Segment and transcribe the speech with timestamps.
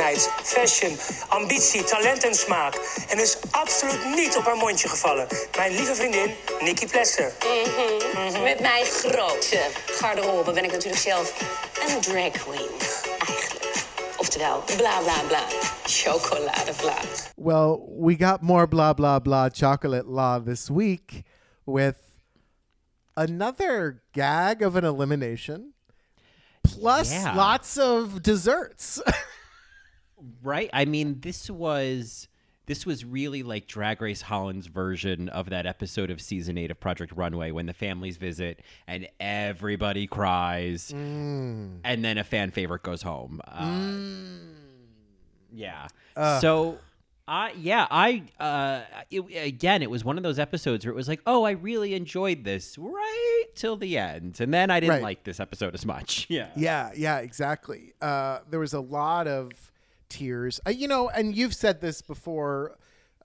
[0.00, 0.96] schoonheid, fashion,
[1.28, 2.74] ambitie, talent en smaak.
[3.10, 5.26] En is absoluut niet op haar mondje gevallen.
[5.56, 6.30] Mijn lieve vriendin,
[6.60, 7.32] Nikkie Plessen.
[7.40, 8.42] Mhm.
[8.42, 11.32] Met mijn grote garderobe ben ik natuurlijk zelf
[11.88, 12.68] een drag queen.
[13.28, 13.84] Eigenlijk.
[14.16, 15.42] Oftewel, bla bla bla.
[15.84, 16.94] Chocoladevla.
[17.36, 21.22] Well, we got more blah blah blah chocolate law this week
[21.64, 21.96] with
[23.14, 25.74] another gag of an elimination
[26.60, 27.36] plus Yeah.
[27.36, 29.00] lots of desserts.
[30.42, 30.70] Right?
[30.72, 32.28] I mean, this was
[32.66, 36.78] this was really like Drag Race Holland's version of that episode of season 8 of
[36.78, 43.02] Project Runway when the families visit and everybody cries and then a fan favorite goes
[43.02, 43.40] home.
[43.46, 43.90] Uh,
[45.52, 45.88] Yeah.
[46.40, 46.78] so
[47.26, 51.08] I yeah, I uh it, again, it was one of those episodes where it was
[51.08, 55.02] like, "Oh, I really enjoyed this right till the end." And then I didn't Right.
[55.02, 56.26] like this episode as much.
[56.30, 56.48] Yeah.
[56.56, 57.94] yeah, yeah, exactly.
[58.00, 59.69] Uh, there was a lot of
[60.10, 60.60] tears.
[60.66, 62.76] Uh, you know, and you've said this before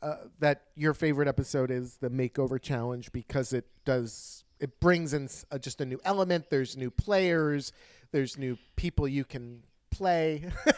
[0.02, 5.28] uh, that your favorite episode is the makeover challenge because it does it brings in
[5.52, 6.50] uh, just a new element.
[6.50, 7.74] There's new players.
[8.12, 10.46] There's new people you can play.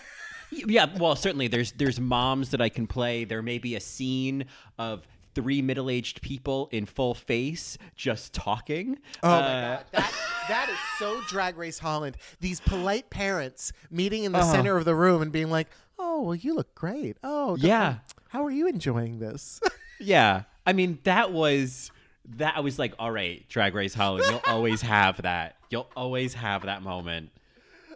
[0.50, 3.26] Yeah, well, certainly there's there's moms that I can play.
[3.26, 4.46] There may be a scene
[4.80, 5.06] of
[5.36, 8.98] three middle-aged people in full face just talking.
[9.22, 10.14] Oh my Uh, god, that
[10.48, 12.16] that is so Drag Race Holland.
[12.40, 14.54] These polite parents meeting in the Uh-huh.
[14.54, 15.68] center of the room and being like,
[16.00, 17.18] "Oh, well, you look great.
[17.24, 17.98] Oh, Yeah.
[18.30, 19.60] How are you enjoying this?"
[20.00, 21.90] Yeah, I mean that was
[22.36, 22.54] that.
[22.56, 25.56] I was like, all right, Drag Race Holland, you'll always have that.
[25.72, 27.32] You'll always have that moment.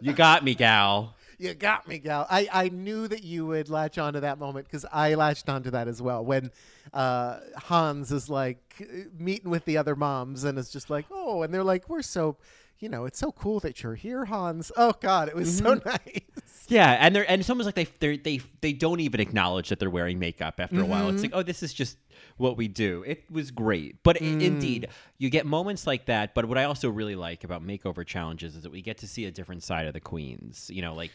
[0.00, 1.14] You got me, gal.
[1.38, 2.26] you got me, gal.
[2.28, 5.86] I I knew that you would latch onto that moment because I latched onto that
[5.86, 6.24] as well.
[6.24, 6.50] When
[6.92, 8.84] uh, Hans is like
[9.16, 12.36] meeting with the other moms and is just like, "Oh," and they're like, "We're so."
[12.82, 14.72] You know, it's so cool that you're here, Hans.
[14.76, 15.88] Oh God, it was so mm-hmm.
[15.88, 16.20] nice.
[16.68, 19.78] Yeah, and they're and it's almost like they they they they don't even acknowledge that
[19.78, 21.08] they're wearing makeup after a while.
[21.08, 21.24] It's mm-hmm.
[21.24, 21.98] like, oh, this is just
[22.38, 23.04] what we do.
[23.06, 24.92] It was great, but i- indeed, mm.
[25.18, 26.34] you get moments like that.
[26.34, 29.26] But what I also really like about makeover challenges is that we get to see
[29.26, 30.70] a different side of the queens.
[30.72, 31.10] You know, like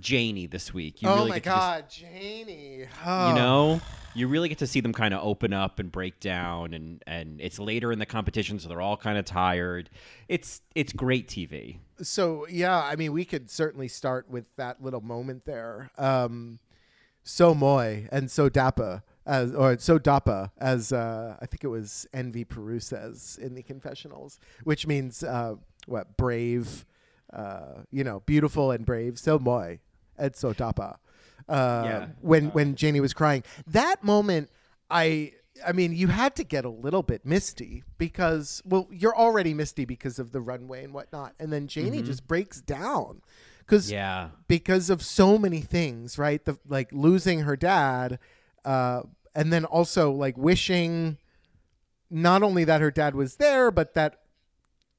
[0.00, 1.02] Janey this week.
[1.02, 2.86] You oh really my get to Janey.
[3.04, 3.28] Oh.
[3.28, 3.80] you know
[4.14, 7.38] you really get to see them kind of open up and break down and and
[7.40, 9.90] it's later in the competition so they're all kind of tired
[10.26, 15.00] it's it's great tv so yeah, I mean, we could certainly start with that little
[15.00, 15.90] moment there.
[15.98, 16.58] Um,
[17.22, 22.06] so moy and so dappa as, or so dappa as uh, I think it was
[22.12, 25.54] Envy Peru says in the confessionals, which means uh,
[25.86, 26.84] what brave,
[27.32, 29.18] uh, you know, beautiful and brave.
[29.18, 29.80] So moy
[30.18, 30.96] and so dappa.
[31.48, 32.06] Uh, Yeah.
[32.20, 34.50] When when Janey was crying, that moment,
[34.90, 35.32] I.
[35.66, 39.86] I mean, you had to get a little bit misty because, well, you're already misty
[39.86, 43.22] because of the runway and whatnot, and then Janie just breaks down
[43.60, 46.44] because yeah because of so many things, right?
[46.44, 48.18] The like losing her dad,
[48.66, 51.16] uh, and then also like wishing
[52.10, 54.20] not only that her dad was there, but that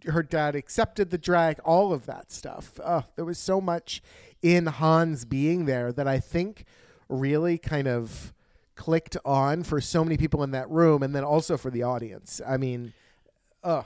[0.05, 2.79] her dad accepted the drag, all of that stuff.
[2.83, 4.01] Uh, there was so much
[4.41, 6.65] in Hans being there that I think
[7.09, 8.33] really kind of
[8.75, 12.39] clicked on for so many people in that room, and then also for the audience.
[12.47, 12.93] I mean,
[13.63, 13.85] ugh.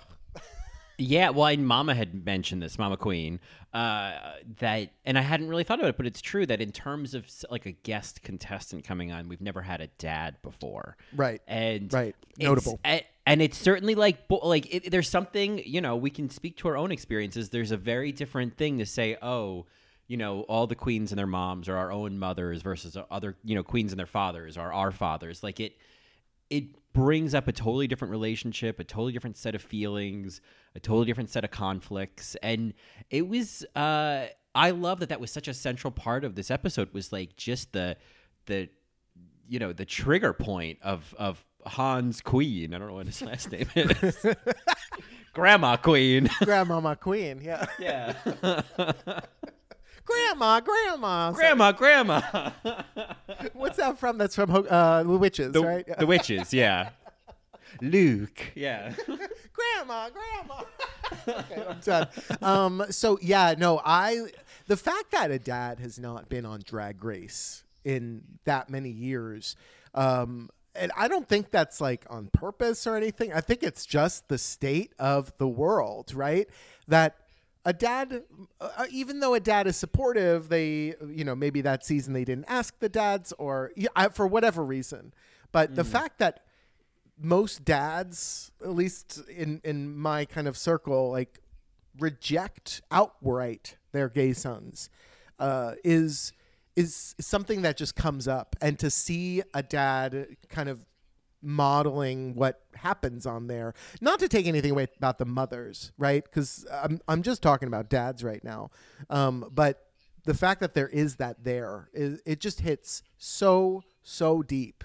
[0.97, 3.39] yeah well and mama had mentioned this mama queen
[3.73, 4.13] uh
[4.59, 7.25] that and i hadn't really thought about it but it's true that in terms of
[7.49, 11.41] like a guest contestant coming on we've never had a dad before Right.
[11.47, 12.15] and Right.
[12.37, 12.79] Notable.
[13.25, 16.77] And it's certainly like like it, there's something you know we can speak to our
[16.77, 19.65] own experiences there's a very different thing to say oh
[20.07, 23.55] you know all the queens and their moms are our own mothers versus other you
[23.55, 25.77] know queens and their fathers are our fathers like it
[26.51, 30.41] it brings up a totally different relationship, a totally different set of feelings,
[30.75, 32.73] a totally different set of conflicts, and
[33.09, 33.65] it was.
[33.75, 36.93] Uh, I love that that was such a central part of this episode.
[36.93, 37.95] Was like just the
[38.45, 38.69] the
[39.47, 42.73] you know the trigger point of of Hans Queen.
[42.73, 44.25] I don't know what his last name is.
[45.33, 46.29] Grandma Queen.
[46.43, 47.65] Grandmama Queen, yeah.
[47.79, 48.13] yeah.
[50.05, 51.31] grandma, grandma.
[51.31, 52.51] grandma, grandma.
[53.53, 54.17] What's that from?
[54.17, 55.85] That's from uh, the Witches, the, right?
[55.97, 56.53] the witches.
[56.53, 56.89] Yeah.
[57.81, 58.51] Luke.
[58.55, 58.93] Yeah.
[59.53, 60.63] grandma, grandma.
[61.27, 62.07] okay, I'm done.
[62.41, 64.27] Um, so yeah, no, I
[64.67, 69.55] the fact that a dad has not been on Drag Race in that many years,
[69.93, 73.33] um, and I don't think that's like on purpose or anything.
[73.33, 76.47] I think it's just the state of the world, right?
[76.87, 77.17] That
[77.65, 78.23] a dad,
[78.59, 82.45] uh, even though a dad is supportive, they, you know, maybe that season they didn't
[82.47, 83.71] ask the dads or
[84.13, 85.13] for whatever reason.
[85.51, 86.45] But the fact that
[87.19, 91.39] most dads, at least in in my kind of circle, like
[91.99, 94.89] reject outright their gay sons.
[95.39, 96.33] uh, is
[96.75, 100.85] is something that just comes up, and to see a dad kind of
[101.41, 103.73] modeling what happens on there.
[103.99, 106.23] Not to take anything away about the mothers, right?
[106.23, 108.71] Because I'm I'm just talking about dads right now,
[109.09, 109.87] um, but
[110.23, 114.83] the fact that there is that there it just hits so so deep.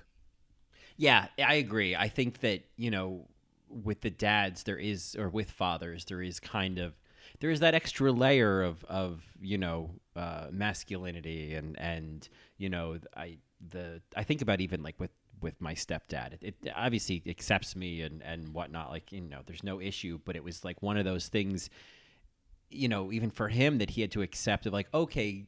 [0.97, 1.94] Yeah, I agree.
[1.94, 3.27] I think that you know,
[3.69, 6.94] with the dads, there is, or with fathers, there is kind of
[7.41, 12.29] there is that extra layer of of you know uh, masculinity and and
[12.59, 13.38] you know I
[13.71, 15.11] the I think about even like with
[15.41, 16.35] with my stepdad.
[16.41, 18.91] It, it, obviously accepts me and and whatnot.
[18.91, 20.19] Like you know, there's no issue.
[20.25, 21.71] But it was like one of those things,
[22.71, 25.44] you know, even for him that he had to accept of like, okay,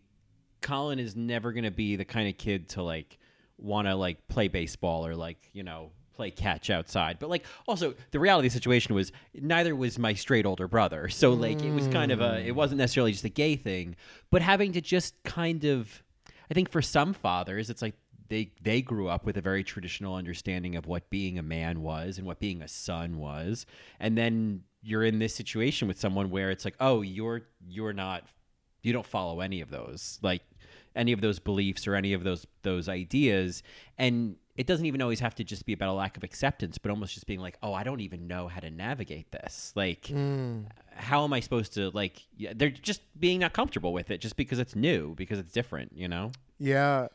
[0.60, 3.18] Colin is never gonna be the kind of kid to like
[3.56, 7.18] want to like play baseball or like you know play catch outside.
[7.20, 11.08] But like also the reality of the situation was neither was my straight older brother.
[11.08, 12.54] So like it was kind of a it mm.
[12.54, 13.96] wasn't necessarily just a gay thing,
[14.30, 16.02] but having to just kind of
[16.50, 17.94] I think for some fathers it's like
[18.28, 22.18] they they grew up with a very traditional understanding of what being a man was
[22.18, 23.64] and what being a son was.
[24.00, 28.24] And then you're in this situation with someone where it's like, "Oh, you're you're not
[28.82, 30.42] you don't follow any of those." Like
[30.96, 33.62] any of those beliefs or any of those those ideas
[33.96, 36.90] and it doesn't even always have to just be about a lack of acceptance but
[36.90, 40.10] almost just being like oh i don't even know how to navigate this like
[40.94, 44.36] how am i supposed to like yeah, they're just being not comfortable with it just
[44.36, 47.06] because it's new because it's different you know Yeah.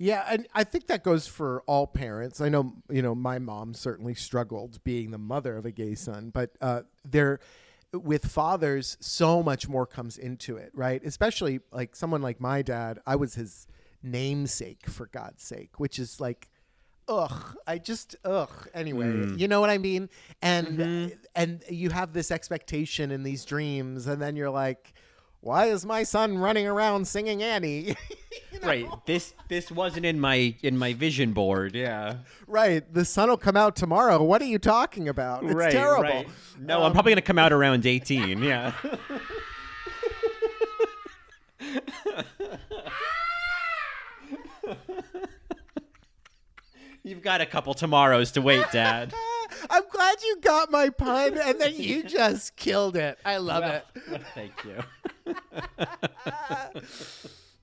[0.00, 2.40] Yeah, and I think that goes for all parents.
[2.40, 6.30] I know, you know, my mom certainly struggled being the mother of a gay son,
[6.32, 7.40] but uh, there,
[7.92, 11.02] with fathers, so much more comes into it, right?
[11.04, 13.00] Especially like someone like my dad.
[13.08, 13.66] I was his
[14.00, 16.48] namesake, for God's sake, which is like,
[17.08, 17.56] ugh.
[17.66, 18.50] I just ugh.
[18.74, 19.38] Anyway, mm.
[19.38, 20.08] you know what I mean?
[20.42, 21.14] And mm-hmm.
[21.34, 24.94] and you have this expectation in these dreams, and then you're like.
[25.40, 27.94] Why is my son running around singing Annie?
[28.50, 28.68] You know?
[28.68, 32.16] right this this wasn't in my in my vision board yeah
[32.48, 32.82] Right.
[32.92, 34.22] The sun will come out tomorrow.
[34.22, 35.44] What are you talking about?
[35.44, 36.02] It's right, terrible.
[36.02, 36.28] right.
[36.58, 38.72] no i'm um, probably gonna come out around 18 yeah
[47.08, 49.14] You've got a couple tomorrows to wait, Dad.
[49.70, 53.18] I'm glad you got my pun and then you just killed it.
[53.24, 53.86] I love it.
[54.34, 55.34] Thank you.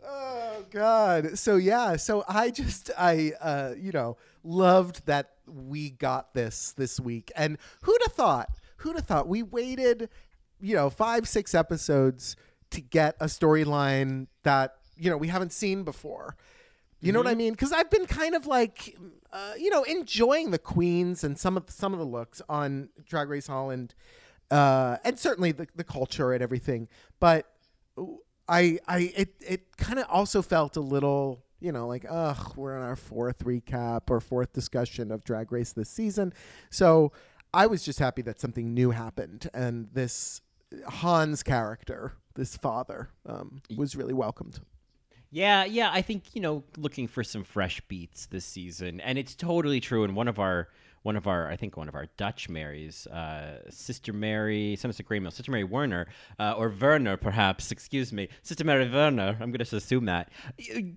[0.04, 1.38] Oh god.
[1.38, 7.00] So yeah, so I just I uh you know, loved that we got this this
[7.00, 7.32] week.
[7.36, 8.50] And who'd have thought?
[8.78, 10.10] Who'd have thought we waited,
[10.60, 12.36] you know, 5 6 episodes
[12.72, 16.36] to get a storyline that, you know, we haven't seen before.
[17.02, 17.54] You know what I mean?
[17.54, 18.98] Because I've been kind of like,
[19.32, 23.30] uh, you know, enjoying the queens and some of some of the looks on Drag
[23.30, 23.94] Race Holland,
[24.50, 26.88] uh, and certainly the, the culture and everything.
[27.20, 27.46] But
[28.48, 32.76] I, I, it, it kind of also felt a little, you know, like, ugh, we're
[32.76, 36.34] on our fourth recap or fourth discussion of Drag Race this season.
[36.72, 37.12] So
[37.54, 40.42] I was just happy that something new happened, and this
[40.88, 44.60] Hans character, this father, um, was really welcomed.
[45.36, 49.36] Yeah, yeah, I think you know, looking for some fresh beats this season, and it's
[49.36, 50.06] totally true.
[50.06, 50.70] And one of our,
[51.04, 55.34] one of our, I think one of our Dutch Marys, uh, Sister Mary, Sister Graymill,
[55.34, 56.08] Sister Mary Werner,
[56.40, 57.70] uh, or Werner, perhaps.
[57.70, 59.36] Excuse me, Sister Mary Werner.
[59.42, 60.32] I'm going to assume that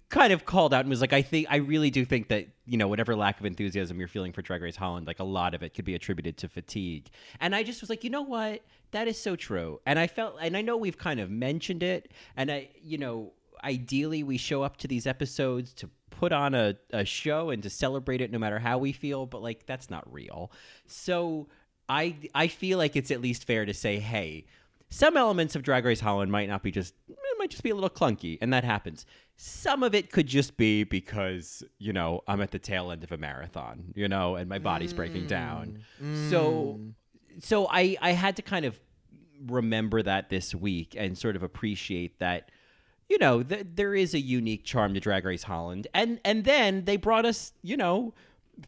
[0.09, 2.77] kind of called out and was like, I think, I really do think that you
[2.77, 5.65] know, whatever lack of enthusiasm you're feeling for Drag Race Holland, like a lot of
[5.65, 7.09] it could be attributed to fatigue.
[7.41, 9.81] And I just was like, you know what, that is so true.
[9.85, 13.33] And I felt, and I know we've kind of mentioned it, and I, you know
[13.65, 17.71] ideally we show up to these episodes to put on a, a show and to
[17.71, 20.51] celebrate it no matter how we feel but like that's not real.
[20.87, 21.49] So
[21.89, 24.45] i i feel like it's at least fair to say hey
[24.91, 27.75] some elements of drag race holland might not be just it might just be a
[27.75, 29.07] little clunky and that happens.
[29.41, 33.13] Some of it could just be because you know i'm at the tail end of
[33.13, 35.79] a marathon you know and my body's breaking down.
[36.03, 36.31] Mm.
[36.31, 36.93] So mm.
[37.43, 38.79] so i i had to kind of
[39.47, 42.51] remember that this week and sort of appreciate that
[43.09, 46.85] you know, th- there is a unique charm to Drag Race Holland, and and then
[46.85, 48.15] they brought us, you know,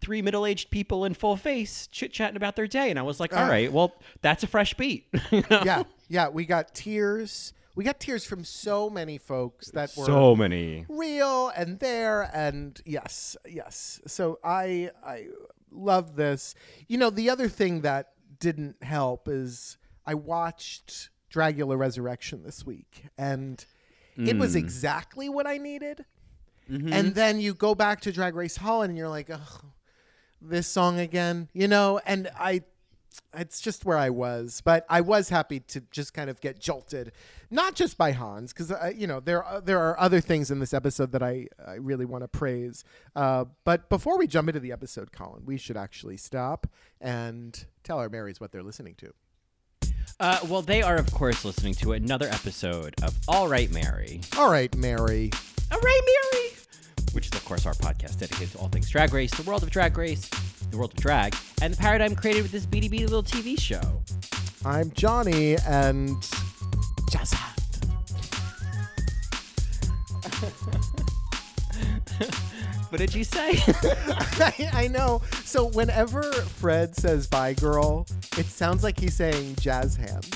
[0.01, 3.21] three middle aged people in full face chit chatting about their day, and I was
[3.21, 3.49] like, all Uh.
[3.51, 3.93] right, well,
[4.23, 5.07] that's a fresh beat.
[5.31, 5.63] you know?
[5.65, 6.29] yeah, yeah.
[6.29, 7.53] We got tears.
[7.77, 10.85] We got tears from so many folks that were so many.
[10.89, 14.01] real and there, and yes, yes.
[14.07, 15.27] So I I
[15.71, 16.55] love this.
[16.89, 23.05] You know, the other thing that didn't help is I watched Dragula Resurrection this week,
[23.17, 23.65] and
[24.29, 26.05] it was exactly what I needed.
[26.93, 29.61] And then you go back to Drag Race Holland, and you're like, oh,
[30.41, 32.01] this song again, you know.
[32.07, 32.63] And I
[33.35, 37.13] it's just where I was, but I was happy to just kind of get jolted,
[37.51, 40.59] not just by Hans, because uh, you know there are, there are other things in
[40.59, 42.85] this episode that I I really want to praise.
[43.15, 46.67] Uh, but before we jump into the episode, Colin, we should actually stop
[47.01, 49.13] and tell our Marys what they're listening to.
[50.19, 54.21] Uh, well, they are, of course, listening to another episode of All Right, Mary.
[54.37, 55.31] All right, Mary.
[55.73, 56.01] All right,
[56.33, 56.51] Mary.
[57.13, 59.71] Which is, of course, our podcast dedicated to all things drag race, the world of
[59.71, 60.29] drag race,
[60.71, 63.81] the world of drag, and the paradigm created with this beady little TV show.
[64.65, 66.17] I'm Johnny, and
[67.11, 67.35] just
[72.91, 73.53] What did you say?
[74.41, 75.23] I, I know.
[75.45, 78.07] So whenever Fred says "bye, girl,"
[78.37, 80.29] it sounds like he's saying "jazz hands."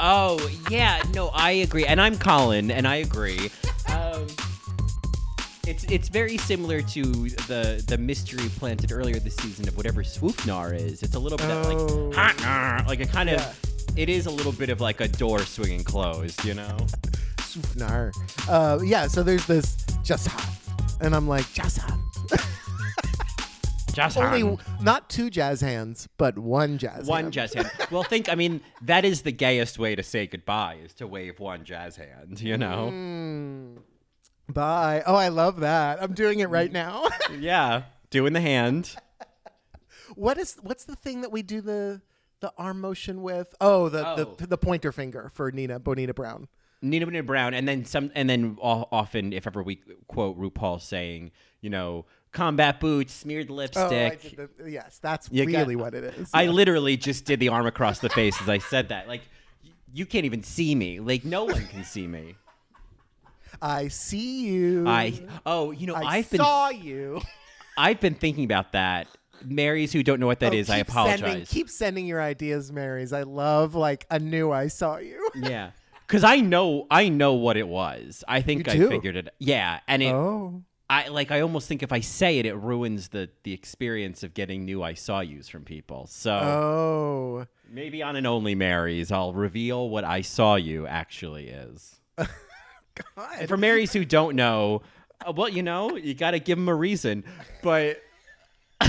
[0.00, 1.02] oh, yeah.
[1.14, 1.86] No, I agree.
[1.86, 3.50] And I'm Colin, and I agree.
[3.88, 4.26] Um,
[5.66, 10.74] it's it's very similar to the the mystery planted earlier this season of whatever swoopnar
[10.78, 11.02] is.
[11.02, 12.10] It's a little bit of Oh.
[12.14, 13.60] like, "Ha-nah," like a kind of.
[13.96, 16.76] It is a little bit of like a door swinging closed, you know.
[17.74, 18.12] Nar.
[18.48, 19.06] Uh, yeah.
[19.06, 20.46] So there's this just hot,
[21.00, 22.02] and I'm like jazz hands.
[23.92, 26.96] Just Only not two jazz hands, but one jazz.
[26.96, 27.08] Hand.
[27.08, 27.32] One hand.
[27.32, 27.70] jazz hand.
[27.90, 28.28] Well, think.
[28.28, 31.96] I mean, that is the gayest way to say goodbye is to wave one jazz
[31.96, 32.38] hand.
[32.40, 32.90] You know.
[32.92, 33.78] Mm.
[34.52, 35.02] Bye.
[35.06, 36.02] Oh, I love that.
[36.02, 37.08] I'm doing it right now.
[37.40, 38.94] Yeah, doing the hand.
[40.14, 42.02] what is what's the thing that we do the
[42.40, 43.54] the arm motion with?
[43.62, 44.34] Oh, the Oh.
[44.38, 46.48] the, the pointer finger for Nina Bo'nina Brown.
[46.90, 51.70] Nina Brown, and then some, and then often, if ever we quote RuPaul saying, you
[51.70, 54.22] know, combat boots, smeared Oh, lipstick.
[54.22, 56.28] did the, yes, that's You got- really what it is.
[56.34, 59.08] I literally just did the arm across the face as I said that.
[59.08, 59.22] Like,
[59.94, 61.00] you can't even see me.
[61.00, 62.34] Like, no one can see me.
[63.62, 64.86] I see you.
[64.86, 67.22] I oh, you know, I have been saw you.
[67.78, 69.06] I've been thinking about that.
[69.44, 71.48] Marys who don't know what that Oh, is, I keep Sending, apologize.
[71.50, 73.12] keep sending your ideas, Marys.
[73.12, 75.28] I love like a new I saw you.
[75.34, 75.70] yeah,
[76.06, 78.24] because I know I know what it was.
[78.28, 79.28] I think I figured it.
[79.38, 80.12] Yeah, and it.
[80.12, 80.62] Oh.
[80.88, 81.32] I like.
[81.32, 84.84] I almost think if I say it, it ruins the the experience of getting new
[84.84, 86.06] "I saw yous" from people.
[86.06, 87.46] So Oh.
[87.68, 92.00] maybe on an Only Marys, I'll reveal what "I saw you" actually is.
[93.38, 94.80] And for Marys who don't know,
[95.26, 97.24] uh, well, you know, you got to give them a reason.
[97.62, 98.00] But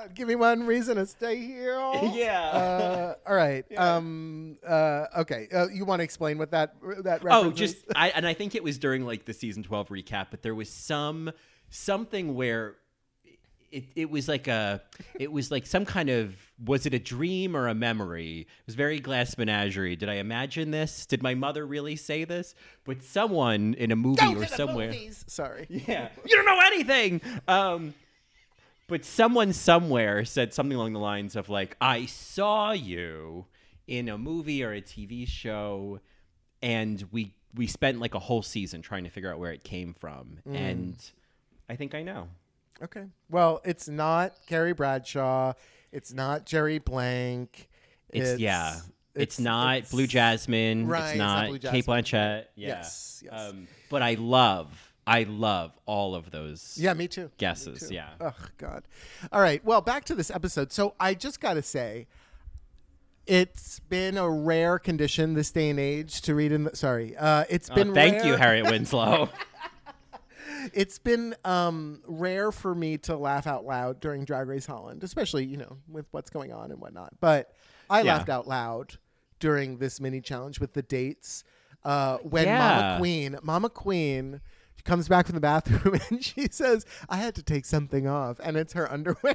[0.00, 0.14] God!
[0.14, 1.78] Give me one reason to stay here.
[2.14, 2.48] yeah.
[2.50, 3.64] Uh, all right.
[3.78, 4.58] Um.
[4.66, 5.06] Uh.
[5.18, 5.48] Okay.
[5.52, 8.54] Uh, you want to explain what that that reference Oh, just I and I think
[8.54, 11.30] it was during like the season twelve recap, but there was some
[11.70, 12.76] something where
[13.70, 14.82] it, it was like a
[15.18, 18.40] it was like some kind of was it a dream or a memory?
[18.40, 19.96] It was very glass menagerie.
[19.96, 21.06] Did I imagine this?
[21.06, 22.54] Did my mother really say this?
[22.84, 24.88] But someone in a movie Go or somewhere.
[24.88, 25.24] movies.
[25.28, 25.66] Sorry.
[25.68, 26.08] Yeah.
[26.26, 27.20] You don't know anything.
[27.48, 27.94] Um
[28.90, 33.46] but someone somewhere said something along the lines of like I saw you
[33.86, 36.00] in a movie or a TV show
[36.60, 39.94] and we we spent like a whole season trying to figure out where it came
[39.94, 40.96] from and
[41.68, 42.28] I think I know.
[42.82, 43.04] Okay.
[43.30, 45.52] Well, it's not Carrie Bradshaw.
[45.92, 47.68] It's not Jerry Blank.
[48.08, 48.80] It's, yeah.
[49.14, 50.86] It's, not it's- Blue Jasmine.
[50.86, 52.44] Right, It's it's not not, Cate Blanchett.
[52.54, 52.68] Yeah.
[52.68, 53.32] Yes, yes.
[53.32, 56.76] Um, but I love, I love all of those.
[56.78, 57.30] Yeah, me too.
[57.38, 57.94] Guesses, Me too.
[57.94, 58.10] yeah.
[58.20, 58.84] Oh God.
[59.32, 59.64] All right.
[59.64, 60.72] Well, back to this episode.
[60.72, 62.06] So I just got to say,
[63.26, 66.64] it's been a rare condition this day and age to read in.
[66.64, 67.94] The, sorry, uh, it's Oh, been.
[67.94, 69.28] thank you, Harriet Winslow.
[70.74, 75.44] It's been um, rare for me to laugh out loud during Drag Race Holland, especially
[75.44, 77.14] you know with what's going on and whatnot.
[77.20, 77.54] But
[77.88, 78.16] I Yeah.
[78.16, 78.98] laughed out loud
[79.38, 81.44] during this mini challenge with the dates
[81.84, 84.40] uh, when Mama Queen, Mama Queen.
[84.84, 88.56] Comes back from the bathroom and she says, "I had to take something off," and
[88.56, 89.34] it's her underwear.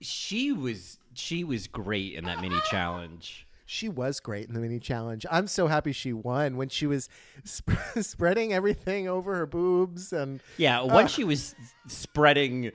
[0.00, 3.46] she was she was great in that mini challenge.
[3.64, 5.24] She was great in the mini challenge.
[5.30, 7.08] I'm so happy she won when she was
[7.46, 11.54] sp- spreading everything over her boobs and Yeah, uh, once she was
[11.86, 12.72] spreading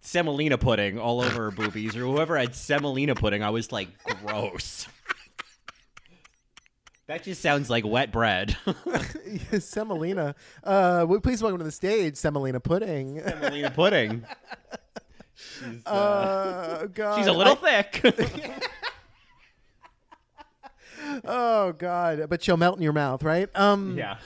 [0.00, 4.86] semolina pudding all over her boobies, or whoever had semolina pudding, I was like, gross.
[7.06, 8.56] That just sounds like wet bread.
[9.58, 10.34] Semolina.
[10.62, 13.20] Uh, well, please welcome to the stage, Semolina Pudding.
[13.22, 14.24] semolina pudding.
[15.34, 18.64] She's, uh, Uh, God, she's a little I- thick.
[21.24, 23.48] oh God, but she'll melt in your mouth, right?
[23.54, 24.16] Um, yeah.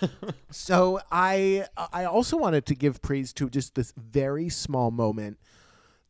[0.50, 5.38] So I I also wanted to give praise to just this very small moment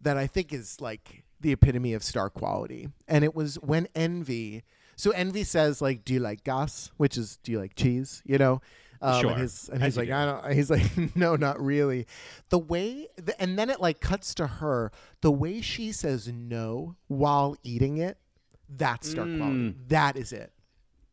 [0.00, 4.64] that I think is like the epitome of star quality, and it was when Envy.
[4.98, 8.36] So Envy says like, "Do you like gas?" Which is, "Do you like cheese?" You
[8.38, 8.60] know.
[9.00, 9.30] Um, Sure.
[9.30, 10.12] And, his, and he's like, do.
[10.14, 10.52] I don't.
[10.58, 12.08] He's like, no, not really.
[12.48, 14.90] The way, the, and then it like cuts to her.
[15.20, 18.18] The way she says no while eating it.
[18.68, 19.38] That's star Mm.
[19.38, 19.74] quality.
[19.86, 20.52] That is it.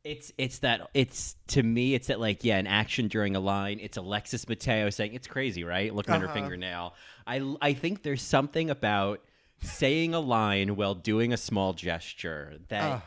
[0.04, 3.80] It's it's that it's to me it's that like yeah an action during a line
[3.82, 6.34] it's Alexis Mateo saying it's crazy right looking at her Uh-huh.
[6.36, 6.94] fingernail
[7.26, 9.22] I I think there's something about
[9.64, 13.04] saying a line while doing a small gesture that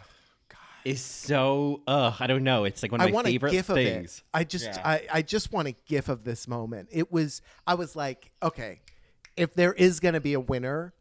[0.90, 3.52] is so ugh I don't know it's like one of I my want a favorite
[3.52, 4.22] gif things of it.
[4.34, 4.82] I just, Yeah.
[4.84, 6.88] I, I just want a gif of this moment.
[6.90, 8.80] It was, I was like, okay,
[9.36, 10.92] if there is going to be a winner,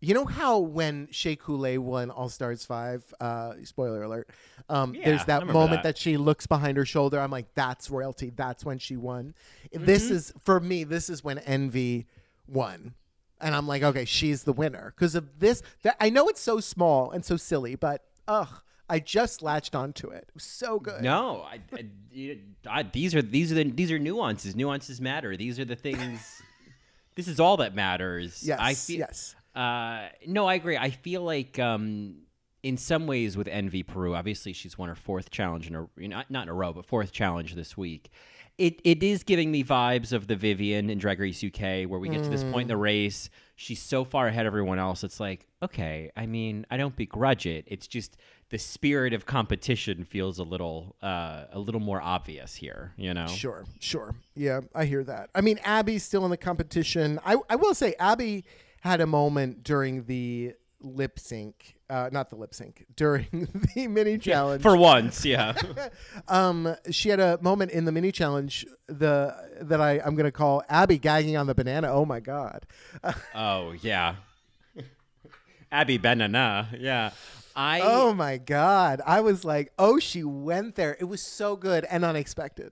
[0.00, 4.30] you know how when Shea Coulee won All Stars Five, uh, spoiler alert,
[4.68, 5.94] um, Yeah, there's that moment that.
[5.94, 5.98] that.
[5.98, 7.18] she looks behind her shoulder.
[7.18, 8.30] I'm like, that's royalty.
[8.30, 9.34] That's when she won.
[9.74, 9.86] Mm-hmm.
[9.86, 10.84] This is for me.
[10.84, 12.06] This is when Envy
[12.46, 12.94] won.
[13.40, 15.62] And I'm like, okay, she's the winner because of this.
[15.82, 18.48] That I know it's so small and so silly, but ugh,
[18.88, 20.24] I just latched onto it.
[20.28, 21.02] It was so good.
[21.02, 24.56] No, I, I- I- these are these are the these are nuances.
[24.56, 25.36] Nuances matter.
[25.36, 26.42] These are the things.
[27.14, 28.42] this is all that matters.
[28.42, 28.58] Yes.
[28.60, 29.34] I feel, yes.
[29.54, 30.76] Uh, no, I agree.
[30.76, 32.18] I feel like um,
[32.62, 36.30] in some ways with Envy Peru, obviously she's won her fourth challenge in a not
[36.30, 38.10] not in a row, but fourth challenge this week.
[38.56, 42.08] It it is giving me vibes of the Vivienne in Drag Race UK, where we
[42.08, 43.30] get to this point in the race.
[43.54, 45.02] She's so far ahead of everyone else.
[45.04, 47.64] It's like, okay, I mean, I don't begrudge it.
[47.68, 48.16] It's just
[48.50, 52.92] the spirit of competition feels a little uh, a little more obvious here.
[52.96, 54.14] You know, Sure, sure.
[54.34, 55.30] Yeah, I hear that.
[55.34, 57.20] I mean, Abby's still in the competition.
[57.24, 58.44] I, I will say, Abby
[58.80, 63.26] had a moment during the lip sync, uh, not the lip sync, during
[63.74, 64.62] the mini challenge.
[64.62, 65.54] for once, yeah.
[66.28, 70.62] um, she had a moment in the mini challenge the that I I'm gonna call
[70.70, 71.92] Abby gagging on the banana.
[71.92, 72.66] Oh my god.
[73.34, 74.16] oh yeah.
[75.70, 77.10] Abby Benana, yeah.
[77.58, 79.02] I Oh my god.
[79.04, 80.96] I was like, oh, she went there.
[81.00, 82.70] It was so good and unexpected.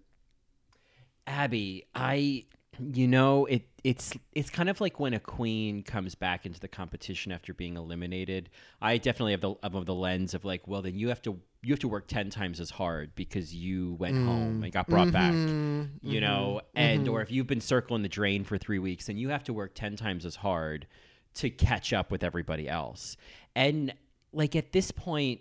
[1.26, 2.44] Abby, I
[2.78, 6.68] you know, it it's it's kind of like when a queen comes back into the
[6.68, 8.48] competition after being eliminated.
[8.80, 11.72] I definitely have the of the lens of like, well, then you have to you
[11.72, 14.24] have to work 10 times as hard because you went mm.
[14.24, 15.32] home and got brought back.
[15.32, 15.84] Mm-hmm.
[16.02, 16.78] You know, mm-hmm.
[16.78, 17.12] and mm-hmm.
[17.12, 19.74] or if you've been circling the drain for 3 weeks, then you have to work
[19.74, 20.86] 10 times as hard
[21.34, 23.16] to catch up with everybody else.
[23.56, 23.94] And
[24.36, 25.40] like at this point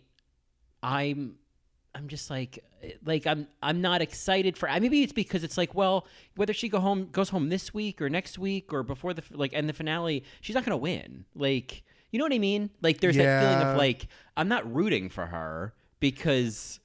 [0.82, 1.36] I'm
[1.94, 2.64] I'm just like
[3.04, 6.80] like I'm I'm not excited for maybe it's because it's like well whether she go
[6.80, 10.24] home goes home this week or next week or before the like and the finale
[10.42, 13.78] she's not gonna win like you know what I mean like there's that feeling of
[13.78, 16.80] like I'm not rooting for her because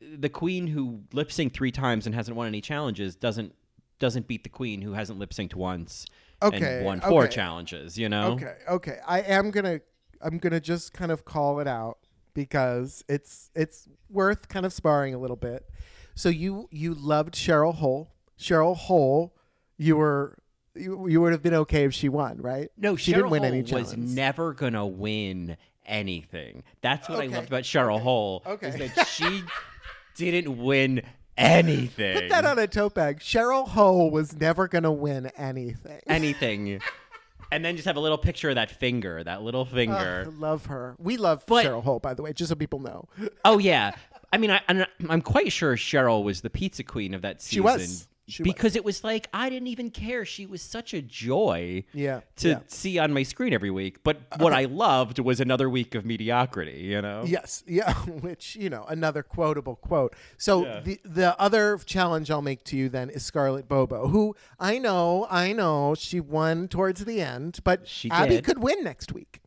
[0.00, 3.54] the queen who lip synced three times and hasn't won any challenges doesn't
[3.98, 6.06] doesn't beat the queen who hasn't lip synced once
[6.42, 7.32] Okay, and won four okay.
[7.32, 8.98] challenges you know Okay, okay.
[9.06, 9.80] I am gonna
[10.22, 11.98] I'm gonna just kind of call it out
[12.34, 15.66] because it's it's worth kind of sparring a little bit.
[16.14, 18.10] So you you loved Cheryl Hole.
[18.38, 19.34] Cheryl Hole,
[19.78, 20.38] you were
[20.74, 22.70] you, you would have been okay if she won, right?
[22.76, 25.56] No, she Cheryl didn't win Hole any was never gonna win
[25.86, 26.64] anything.
[26.80, 27.32] That's what Okay.
[27.32, 28.42] I loved about Cheryl Hole.
[28.46, 28.68] Okay.
[28.68, 29.42] Is that she
[30.16, 31.02] didn't win
[31.36, 32.14] anything.
[32.14, 33.20] Put that on a tote bag.
[33.20, 36.00] Cheryl Hole was never gonna win anything.
[36.06, 36.80] anything.
[37.52, 40.26] and then just have a little picture of that finger, that little I finger.
[40.38, 40.96] love her.
[40.98, 43.06] We love But- Cheryl Hole, by the way, just so people know.
[43.44, 43.92] oh yeah.
[44.32, 47.54] I mean, I, I'm, I'm quite sure Cheryl was the pizza queen of that season.
[47.54, 48.08] She was.
[48.28, 48.52] She was.
[48.52, 50.24] because it was like I didn't even care.
[50.24, 51.84] She was such a joy.
[51.92, 52.58] Yeah, To yeah.
[52.68, 54.02] see on my screen every week.
[54.04, 56.80] But what I loved was another week of mediocrity.
[56.82, 57.24] You know.
[57.26, 60.14] Yes, yeah, which you know, another quotable quote.
[60.38, 64.78] So the the other challenge I'll make to you then is Scarlett Bobo, who I
[64.78, 68.44] know, I know, she won towards the end, but She Abby did.
[68.44, 69.40] could win next week.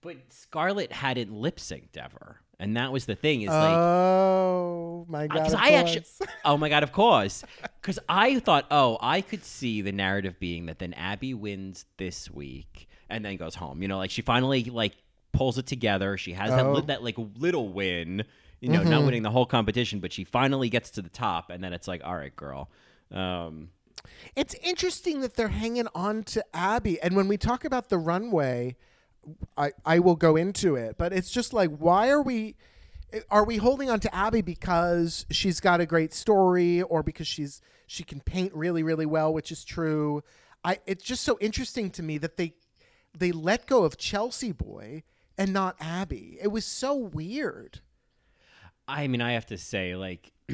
[0.00, 3.42] But Scarlett hadn't lip synced ever, and that was the thing.
[3.42, 5.34] Is like oh my god!
[5.34, 6.04] because I actually,
[6.44, 7.44] oh my god, of course,
[7.80, 12.30] because I thought, oh, I could see the narrative being that then Abby wins this
[12.30, 13.82] week and then goes home.
[13.82, 14.94] You know, like she finally like
[15.32, 16.16] pulls it together.
[16.16, 16.72] She has that Oh.
[16.74, 18.24] li- that like little win.
[18.60, 21.64] You know, not winning the whole competition, but she finally gets to the top, and
[21.64, 22.70] then it's like, all right, girl.
[23.10, 23.70] Um,
[24.36, 27.00] It's interesting that they're hanging on to Abby.
[27.02, 28.76] And when we talk about the runway,
[29.56, 32.56] I, I will go into it, but it's just like, why are we
[33.30, 37.60] are we holding on to Abby because she's got a great story or because she's
[37.86, 40.22] she can paint really, really well, which is true.
[40.64, 42.54] I it's just so interesting to me that they
[43.16, 45.02] they let go of Chelsea Boy
[45.36, 46.38] and not Abby.
[46.40, 47.80] It was so weird.
[48.88, 50.32] I mean, I have to say, like,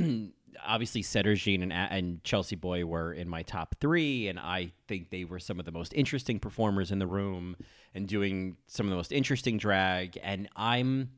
[0.65, 5.25] obviously, Sederginne and, and Chelsea Boy were in my top three, and I think they
[5.25, 7.57] were some of the most interesting performers in the room
[7.95, 10.19] and doing some of the most interesting drag.
[10.23, 11.11] And I'm,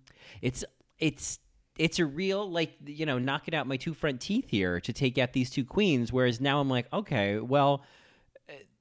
[0.42, 0.64] it's,
[0.98, 1.38] it's,
[1.78, 5.16] it's a real like you know knocking out my two front teeth here to take
[5.16, 6.12] out these two queens.
[6.12, 7.84] Whereas now I'm like, okay, well,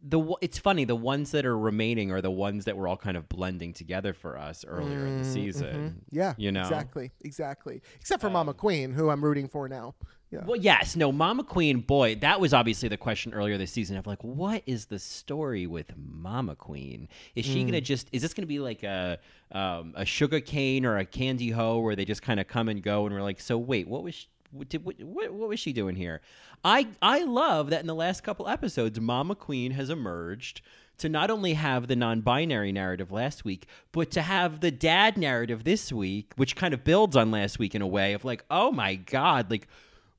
[0.01, 3.17] the it's funny the ones that are remaining are the ones that were all kind
[3.17, 5.33] of blending together for us earlier in the mm, mm-hmm.
[5.33, 6.01] season.
[6.09, 7.81] Yeah, you know exactly, exactly.
[7.99, 9.95] Except for um, Mama Queen, who I'm rooting for now.
[10.31, 10.45] Yeah.
[10.45, 14.05] Well, yes, no, Mama Queen, boy, that was obviously the question earlier this season of
[14.05, 17.07] like, what is the story with Mama Queen?
[17.35, 17.83] Is she gonna mm.
[17.83, 18.07] just?
[18.11, 19.19] Is this gonna be like a
[19.51, 22.83] um, a sugar cane or a candy hoe where they just kind of come and
[22.83, 24.15] go and we're like, so wait, what was?
[24.15, 24.27] She,
[24.67, 26.21] did, what, what, what was she doing here?
[26.63, 30.61] I I love that in the last couple episodes, Mama Queen has emerged
[30.97, 35.63] to not only have the non-binary narrative last week, but to have the dad narrative
[35.63, 38.71] this week, which kind of builds on last week in a way of like, oh
[38.71, 39.67] my god, like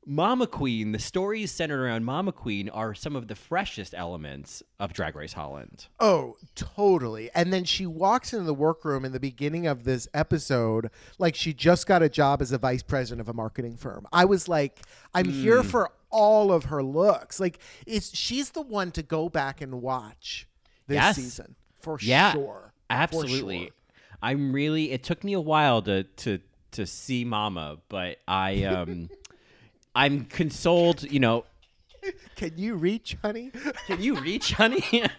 [0.06, 4.92] Mama Queen, the stories centered around Mama Queen are some of the freshest elements of
[4.94, 5.86] Drag Race Holland.
[6.00, 7.30] Oh, totally.
[7.34, 11.52] And then she walks into the workroom in the beginning of this episode like she
[11.52, 14.06] just got a job as a vice president of a marketing firm.
[14.12, 14.80] I was like,
[15.14, 15.32] I'm Hmm.
[15.32, 17.38] here for all of her looks.
[17.38, 20.48] Like it's she's the one to go back and watch
[20.86, 21.16] this Yes.
[21.16, 22.72] season for Yeah, sure.
[22.88, 23.58] For absolutely.
[23.64, 23.68] sure.
[24.22, 24.90] I'm really.
[24.92, 26.40] It took me a while to to
[26.72, 29.08] to see Mama, but I um,
[29.94, 31.02] I'm consoled.
[31.02, 31.44] You know,
[32.36, 33.50] Can you reach, honey?
[33.86, 35.04] can you reach, honey?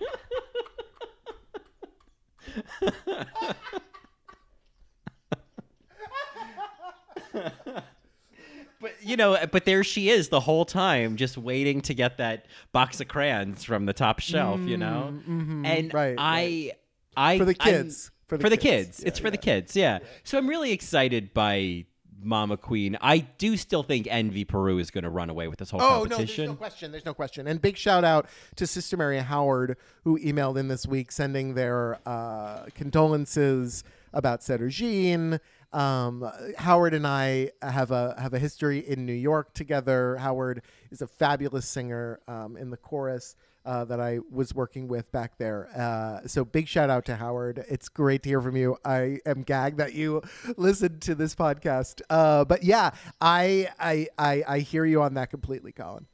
[8.79, 12.47] But you know, but there she is the whole time, just waiting to get that
[12.71, 14.59] box of crayons from the top shelf.
[14.61, 16.71] You know, and Mm, right, I,
[17.15, 18.09] I For the I'm- kids.
[18.27, 19.03] for the, kids.
[19.03, 19.75] it's for the kids.
[19.75, 19.99] Yeah.
[20.23, 21.85] So I'm really excited by
[22.23, 22.97] Mama Queen.
[23.01, 25.85] I do still think Envy Peru is going to run away with this whole Oh
[25.85, 26.45] no, there's competition.
[26.47, 26.91] no question.
[26.91, 27.47] There's no question.
[27.47, 31.99] And big shout out to Sister Mary Howard who emailed in this week sending their
[32.05, 35.39] uh, condolences about Jean.
[35.73, 40.17] Um, Howard and I have a have a history in New York together.
[40.17, 43.35] Howard is a fabulous singer um, in the chorus.
[43.63, 45.69] Uh, that I was working with back there.
[45.77, 47.63] Uh, so big shout out to Howard.
[47.69, 48.75] It's great to hear from you.
[48.83, 50.23] I am gagged that you
[50.57, 52.01] listened to this podcast.
[52.09, 52.89] Uh, but yeah,
[53.21, 56.07] I, I I I hear you on that completely, Colin.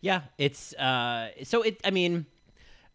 [0.00, 2.26] Yeah, it's uh so it I mean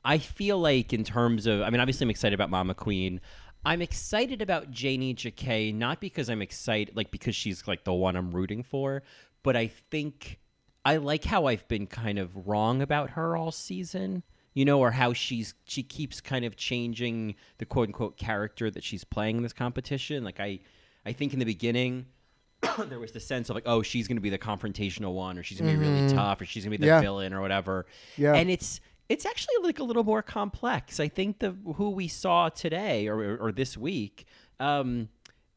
[0.04, 3.22] I feel like in terms of I mean obviously I'm excited about Mama Queen.
[3.64, 8.16] I'm excited about Janey Jacké not because I'm excited like because she's like the one
[8.16, 9.04] I'm rooting for,
[9.44, 10.40] but I think
[10.86, 14.24] I like how I've been kind of wrong about her all season.
[14.54, 18.86] You know, or how she's she keeps kind of changing the quote unquote character that
[18.86, 20.24] she's playing in this competition.
[20.24, 20.60] Like I
[21.06, 22.06] I think in the beginning
[22.88, 25.44] there was the sense of like, oh, she's going to be the confrontational one, or
[25.44, 27.02] she's going to be really tough, or she's going to be the Yeah.
[27.02, 27.86] villain, or whatever.
[28.16, 28.34] Yeah.
[28.34, 31.02] And it's it's actually like a little more complex.
[31.02, 34.26] I think the who we saw today or or, or this week,
[34.62, 35.10] um,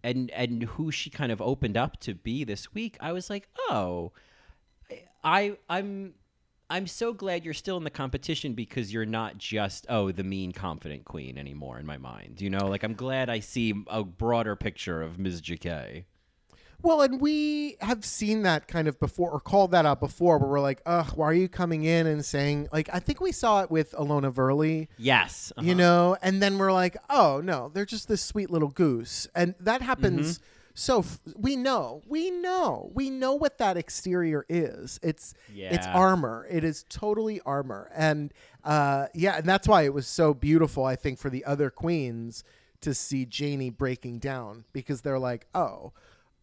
[0.03, 3.49] and and who she kind of opened up to be this week, I was like,
[3.71, 4.11] oh,
[5.22, 6.14] I I'm.
[6.70, 10.52] I'm so glad you're still in the competition because you're not just oh the mean
[10.52, 12.42] confident queen anymore in my mind.
[12.42, 15.40] You know, like I'm glad I see a broader picture of Ms.
[15.40, 16.04] Jacké.
[16.81, 20.48] Well, and we have seen that kind of before, or called that out before, where
[20.48, 23.62] we're like, "Ugh, why are you coming in and saying like?" I think we saw
[23.62, 25.78] it with Alona Verley, Yes, you uh-huh.
[25.78, 29.83] know, and then we're like, "Oh no, they're just this sweet little goose," and that
[29.83, 30.38] happens.
[30.38, 30.44] Mm-hmm.
[30.79, 35.01] So f- we know, we know, we know what that exterior is.
[35.03, 35.75] It's yeah.
[35.75, 36.47] it's armor.
[36.49, 40.85] It is totally armor, and uh, yeah, and that's why it was so beautiful.
[40.85, 42.45] I think for the other queens
[42.83, 45.95] to see Janey breaking down because they're like, "Oh,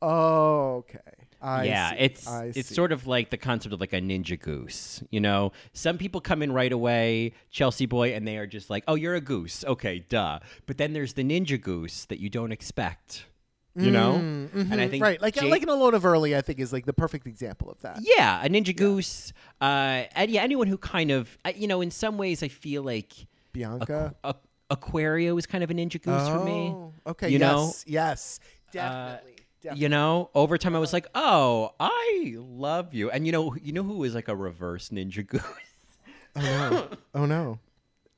[0.02, 1.00] oh, okay."
[1.42, 1.96] I yeah, see.
[2.00, 2.76] it's I it's see.
[2.76, 5.02] sort of like the concept of like a ninja goose.
[5.12, 8.84] You know, some people come in right away, Chelsea boy, and they are just like,
[8.86, 10.40] "Oh, you're a goose." Okay, duh.
[10.66, 13.28] But then there's the ninja goose that you don't expect.
[13.78, 16.60] You know, and I think Mm, right, like Ja- like an of early, I think
[16.60, 18.00] is like the perfect example of that.
[18.02, 19.34] yeah, a ninja goose.
[19.60, 22.84] Uh, and yeah, anyone who kind of, uh, you know, in some ways, I feel
[22.84, 23.14] like
[23.52, 24.16] Bianca.
[24.24, 24.38] Aqu-
[24.72, 26.74] Aquario is kind of a ninja goose for me.
[26.74, 27.28] Oh, Okay.
[27.30, 27.42] You yes.
[27.42, 27.74] know?
[27.86, 28.40] Yes.
[28.72, 29.36] Definitely.
[29.62, 29.82] definitely.
[29.84, 33.74] You know, over time I was like, "Oh, I love you." And you know, you
[33.74, 35.42] know who is like a reverse ninja goose?
[36.36, 36.88] Oh no.
[37.14, 37.60] oh no.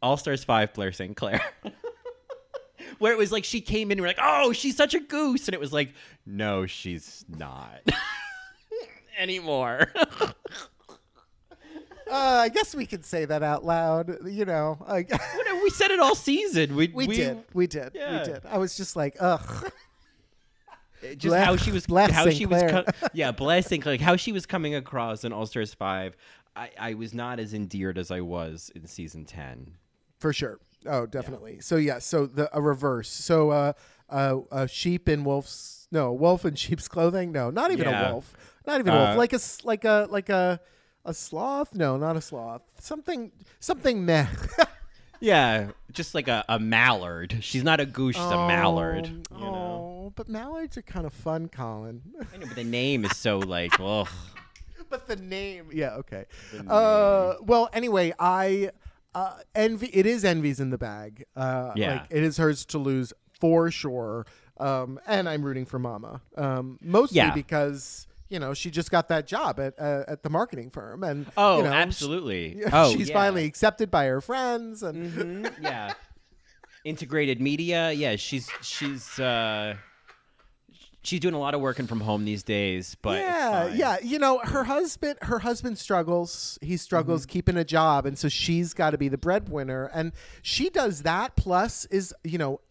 [0.02, 1.16] All Stars 5 Blair St.
[1.18, 1.42] Clair.
[3.00, 5.48] Where it was like she came in and we're like, "Oh, she's such a goose."
[5.48, 5.94] And it was like,
[6.26, 7.82] "No, she's not."
[9.20, 9.92] Anymore.
[12.10, 14.26] Uh, I guess we can say that out loud.
[14.26, 14.78] You know,
[15.62, 16.76] we said it all season.
[16.76, 17.44] We, we, did.
[17.54, 17.92] We did.
[17.94, 18.20] Yeah.
[18.20, 18.46] We did.
[18.46, 19.70] I was just like, ugh.
[21.18, 22.36] just how she was how St.
[22.36, 26.18] she was co- yeah blessing like how she was coming across in all stars 5
[26.56, 29.74] I, I was not as endeared as i was in season 10
[30.20, 30.60] For sure.
[30.88, 31.60] Oh, definitely.
[31.62, 32.00] So yeah.
[32.00, 33.10] So the a reverse.
[33.10, 33.74] So uh,
[34.10, 35.88] uh, a sheep in wolf's.
[35.92, 37.32] No, wolf in sheep's clothing.
[37.32, 38.10] No, not even Yeah.
[38.10, 38.36] a wolf.
[38.66, 39.10] Not even a wolf.
[39.10, 40.60] Uh, Like a like a like a
[41.06, 41.74] a sloth.
[41.74, 42.62] No, not a sloth.
[42.80, 44.28] Something something meh.
[45.20, 47.40] Yeah, just like a, a mallard.
[47.42, 49.28] She's not a goose, she's a mallard.
[49.32, 49.56] Oh, You know?
[50.06, 52.04] oh, but mallards are kind of fun, Colin.
[52.34, 54.08] I know, but the name is so like, ugh.
[54.92, 56.26] but the name, yeah, okay.
[56.54, 58.70] The Uh, well, anyway, I
[59.18, 59.88] uh, envy.
[59.94, 61.26] It is envy's in the bag.
[61.36, 61.92] Uh, Yeah.
[61.94, 64.26] like it is hers to lose for sure.
[64.60, 67.34] Um, and I'm rooting for Mama, um, mostly Yeah.
[67.34, 71.26] because you know she just got that job at uh, at the marketing firm, and
[71.38, 72.54] Oh, you know, absolutely.
[72.58, 73.14] she- oh, she's yeah.
[73.14, 75.94] finally accepted by her friends, and Mhm, yeah.
[76.84, 77.92] Integrated media.
[77.92, 79.76] Yeah, she's she's uh
[81.08, 83.98] she's doing a lot of working from home these days, but yeah, yeah.
[84.04, 86.60] You know, her husband, her husband struggles.
[86.62, 87.32] He struggles Mm-hmm.
[87.32, 91.36] keeping a job, and so she's got to be the breadwinner, and she does that.
[91.36, 92.62] Plus, is you know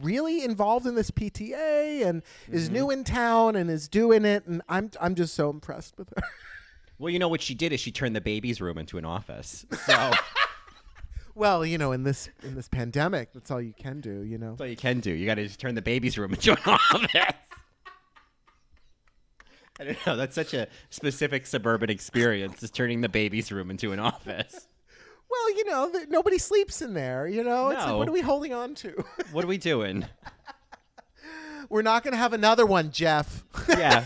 [0.00, 2.74] really involved in this PTA and is Mm-hmm.
[2.74, 6.22] new in town and is doing it, and I'm I'm just so impressed with her.
[6.98, 9.66] Well, you know what she did is she turned the baby's room into an office.
[9.86, 10.12] So
[11.34, 14.22] well, you know, in this in this pandemic, that's all you can do.
[14.22, 14.50] You know.
[14.50, 15.10] that's all you can do.
[15.10, 17.10] You got to just turn the baby's room into an office.
[19.80, 20.16] I don't know.
[20.16, 24.68] That's such a specific suburban experience, is turning the baby's room into an office.
[25.30, 27.26] Well, you know, th- nobody sleeps in there.
[27.26, 27.96] You know, it's like, No.
[27.98, 29.04] what are we holding on to?
[29.32, 30.04] What are we doing?
[31.70, 33.44] We're not going to have another one, Jeff.
[33.68, 34.04] Yeah.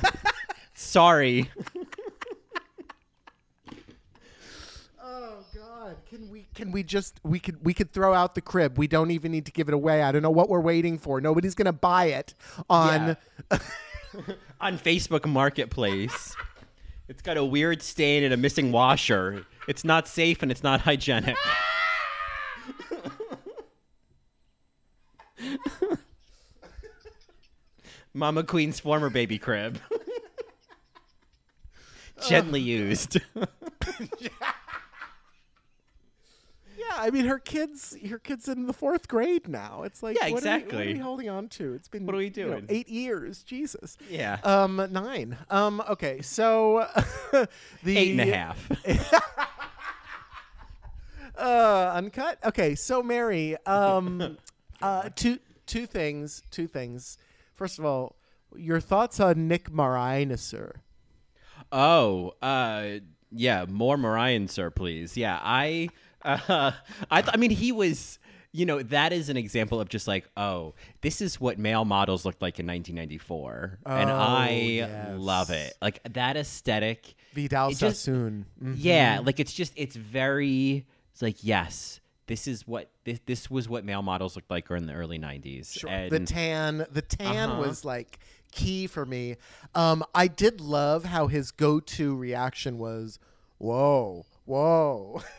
[0.74, 1.50] Sorry.
[5.02, 5.96] Oh God!
[6.08, 8.76] Can we can we just we could we could throw out the crib?
[8.78, 10.02] We don't even need to give it away.
[10.02, 11.20] I don't know what we're waiting for.
[11.20, 12.34] Nobody's gonna buy it
[12.68, 13.16] on.
[14.60, 16.34] On Facebook Marketplace.
[17.08, 19.46] It's got a weird stain and a missing washer.
[19.68, 21.36] It's not safe and it's not hygienic.
[28.14, 29.78] Mama Queen's former baby crib.
[32.28, 33.20] Gently used.
[36.96, 37.96] I mean her kids.
[38.08, 39.82] Her kids in the fourth grade now.
[39.84, 41.74] It's like Yeah, what Are we, what are we holding on to?
[41.74, 42.66] It's been What are we you know, doing?
[42.68, 43.42] eight years.
[43.42, 43.96] Jesus.
[44.10, 44.38] yeah.
[44.42, 45.36] Um, nine.
[45.50, 46.86] Um, okay, so
[47.82, 48.70] the Eight and a half.
[51.38, 52.38] Uh, uncut.
[52.46, 54.38] Okay, so Mary, um,
[54.82, 56.42] uh, two two things.
[56.50, 57.18] Two things.
[57.54, 58.16] First of all,
[58.54, 60.76] your thoughts on Nick Marinesser.
[61.70, 63.98] Oh, uh, yeah, more
[64.48, 65.16] sir, please.
[65.16, 65.90] Yeah, I,
[66.26, 66.72] uh,
[67.10, 68.18] I, th- I mean, he was,
[68.52, 72.24] you know, that is an example of just like, oh, this is what male models
[72.24, 75.14] looked like in 1994, and Oh, I yes.
[75.18, 75.74] love it.
[75.80, 77.14] Like that aesthetic.
[77.34, 78.46] Vidal Sassoon.
[78.62, 78.74] Mhm.
[78.76, 83.68] Yeah, like it's just, it's very, it's like, yes, this is what this this was
[83.68, 85.78] what male models looked like in the early 90s.
[85.78, 85.88] Sure.
[85.88, 87.60] And the tan, the tan Uh-huh.
[87.60, 88.18] was like
[88.50, 89.36] key for me.
[89.74, 93.18] Um, I did love how his go-to reaction was,
[93.58, 95.22] "Whoa, whoa."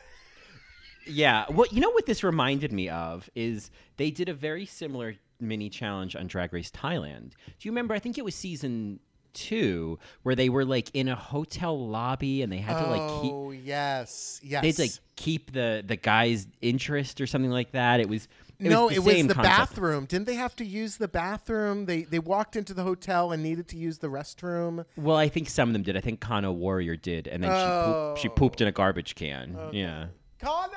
[1.08, 1.46] Yeah.
[1.50, 5.70] Well, you know what this reminded me of is they did a very similar mini
[5.70, 7.32] challenge on Drag Race Thailand.
[7.32, 7.94] Do you remember?
[7.94, 9.00] I think it was season
[9.34, 13.32] two where they were like in a hotel lobby and they had to like keep
[13.32, 14.64] oh yes, yes.
[14.64, 18.00] they'd like keep the the guy's interest or something like that.
[18.00, 18.28] It was
[18.60, 19.44] it no, was it was the concept.
[19.44, 20.06] bathroom.
[20.06, 21.86] Didn't they have to use the bathroom?
[21.86, 24.86] They they walked into the hotel and needed to use the restroom.
[24.96, 25.96] Well, I think some of them did.
[25.96, 28.32] I think Kana Warrior did, and then she poop, she Oh.
[28.32, 29.56] pooped in a garbage can.
[29.72, 30.08] Yeah.
[30.40, 30.72] Connor.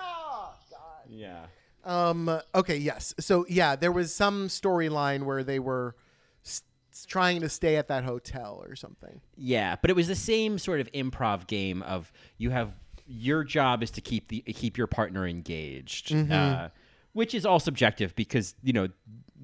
[1.10, 1.46] Yeah.
[1.84, 2.40] Um.
[2.54, 2.76] Okay.
[2.76, 3.14] Yes.
[3.20, 5.96] So yeah, there was some storyline where they were
[6.44, 6.62] s-
[7.06, 9.20] trying to stay at that hotel or something.
[9.36, 12.72] Yeah, but it was the same sort of improv game of you have
[13.06, 16.30] your job is to keep the keep your partner engaged, Mm-hmm.
[16.32, 16.68] uh,
[17.14, 18.88] which is all subjective because you know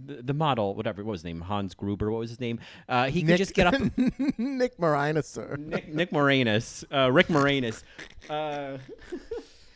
[0.04, 2.60] the, the model, whatever what was his name, Hans Gruber, what was his name?
[2.86, 3.80] Uh, he could just get up.
[4.38, 5.56] Nick Marina, sir.
[5.58, 7.82] Nick, Nick Moranis, uh, Rick Moranis.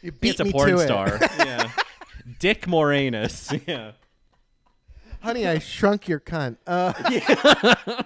[0.03, 1.17] You beat it's a me porn to star.
[1.17, 1.21] it.
[1.39, 1.71] yeah,
[2.39, 3.61] Dick Moranis.
[3.67, 3.93] Yeah.
[5.23, 6.57] Honey, I shrunk your cunt.
[6.67, 6.95] Uh,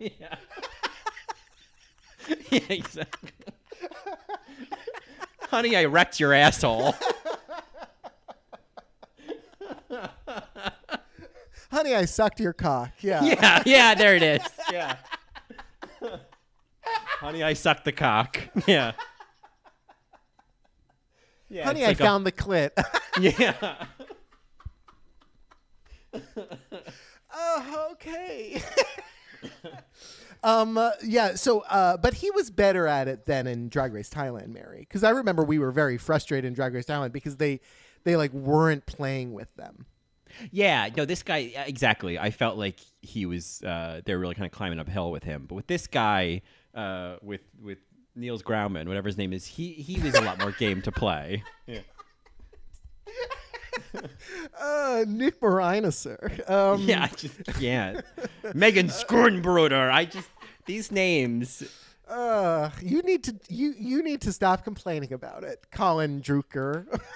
[0.00, 0.34] yeah.
[2.50, 3.30] yeah, exactly.
[5.48, 6.96] Honey, I wrecked your asshole.
[11.70, 12.90] honey, I sucked your cock.
[13.00, 13.22] Yeah.
[13.22, 14.42] yeah, yeah, there it is.
[14.72, 14.96] Yeah.
[17.20, 18.40] Honey, I sucked the cock.
[18.66, 18.92] Yeah.
[21.52, 22.70] Yeah, Honey, I like a- found the clit.
[23.20, 23.84] yeah.
[27.34, 28.62] Oh, okay.
[30.44, 31.34] um, uh, yeah.
[31.34, 34.80] So, uh, but he was better at it than in Drag Race Thailand, Mary.
[34.80, 37.60] Because I remember we were very frustrated in Drag Race Thailand because they,
[38.04, 39.86] they like weren't playing with them.
[40.50, 42.18] Yeah, no, this guy exactly.
[42.18, 43.62] I felt like he was.
[43.62, 46.40] Uh, they were really kind of climbing uphill with him, but with this guy,
[46.74, 47.78] uh, with with
[48.14, 51.42] Niels Grauman, whatever his name is, he he was a lot more game to play.
[51.66, 51.80] Yeah.
[54.58, 55.36] Uh, Nick
[55.90, 56.30] sir.
[56.48, 58.04] Um, Yeah, I just can't.
[58.54, 59.72] Megan Schoonbrood.
[59.72, 60.28] I just
[60.66, 61.62] these names.
[62.08, 66.86] Uh, you need to you you need to stop complaining about it, Colin Drucker.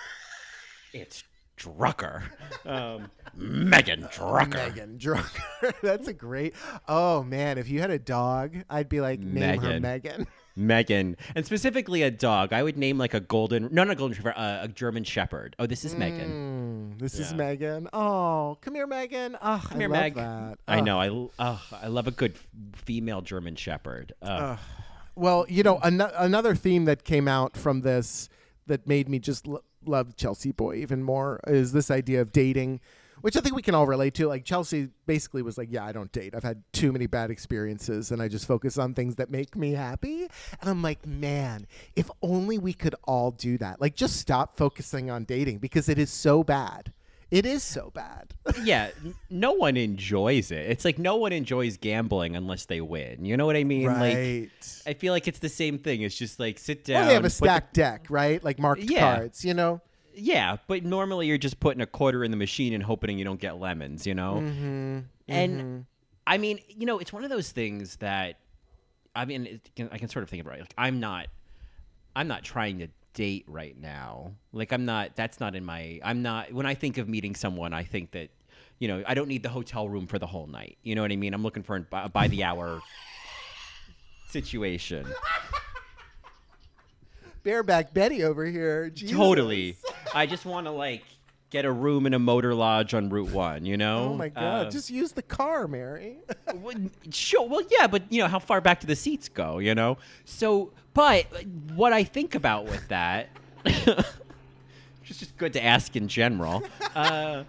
[0.93, 1.25] It's
[1.59, 2.23] Drucker.
[2.65, 4.55] Um, Megan Drucker.
[4.55, 5.75] Megan Drucker.
[5.83, 6.55] That's a great.
[6.89, 10.27] Oh man, if you had a dog, I'd be like name her Megan.
[10.57, 10.77] Megan.
[10.77, 12.53] Megan, and specifically a dog.
[12.53, 15.55] I would name like a golden, no, not a golden retriever, uh, a German Shepherd.
[15.59, 16.95] Oh, this is Megan.
[16.97, 17.89] Mm, this is Megan.
[17.93, 19.37] Oh, come here, Megan.
[19.43, 20.15] Oh, Come here, I love Meg.
[20.15, 20.59] that.
[20.67, 20.83] I Oh.
[20.83, 20.99] know.
[21.01, 22.37] I oh, I love a good
[22.75, 24.15] female German Shepherd.
[24.23, 24.57] Uh,
[25.15, 28.29] Well, you know, an- another theme that came out from this
[28.67, 32.81] that made me just l- love Chelsea Boy even more is this idea of dating,
[33.21, 34.29] which I think we can all relate to.
[34.29, 36.35] Like Chelsea basically was like, "Yeah, I don't date.
[36.35, 39.73] I've had too many bad experiences, and I just focus on things that make me
[39.73, 40.23] happy."
[40.61, 43.81] And I'm like, man, if only we could all do that.
[43.81, 46.93] Like, just stop focusing on dating because it is so bad.
[47.29, 48.35] It is so bad.
[48.63, 48.91] yeah,
[49.29, 50.71] no one enjoys it.
[50.71, 53.25] It's like no one enjoys gambling unless they win.
[53.25, 53.87] You know what I mean?
[53.87, 54.51] Like, right.
[54.87, 56.03] I feel like it's the same thing.
[56.03, 57.03] It's just like sit down.
[57.03, 58.43] Or they have a put the- stacked deck, right?
[58.45, 59.17] Like marked Yeah.
[59.17, 59.81] cards, you know?
[60.19, 63.41] Yeah, but normally you're just putting a quarter in the machine and hoping you don't
[63.41, 64.37] get lemons, you know?
[64.43, 64.99] Mm-hmm.
[65.29, 65.87] And
[66.27, 68.39] I mean, you know, it's one of those things that
[69.17, 70.61] I mean, it can, I can sort of think about it.
[70.61, 71.29] Like, I'm not,
[72.15, 74.33] I'm not trying to date right now.
[74.53, 75.17] Like, I'm not.
[75.17, 76.01] That's not in my.
[76.05, 76.53] I'm not.
[76.53, 78.29] When I think of meeting someone, I think that,
[78.79, 80.77] you know, I don't need the hotel room for the whole night.
[80.83, 81.33] You know what I mean?
[81.33, 82.83] I'm looking for a by, by the hour
[84.29, 85.07] situation.
[87.43, 88.91] Bareback Betty over here.
[88.91, 89.17] Jesus.
[89.17, 89.77] Totally.
[90.15, 91.05] I just want to like
[91.51, 93.65] get a room in a motor lodge on Route One.
[93.65, 94.11] You know?
[94.11, 94.67] Oh my god!
[94.67, 96.19] Uh, Just use the car, Mary.
[96.55, 96.75] well,
[97.11, 97.49] sure.
[97.49, 99.59] Well, yeah, but you know how far back do the seats go?
[99.59, 99.99] You know.
[100.25, 101.27] So, but
[101.75, 103.29] what I think about with that,
[103.65, 106.63] just just good to ask in general.
[106.95, 107.45] Uh,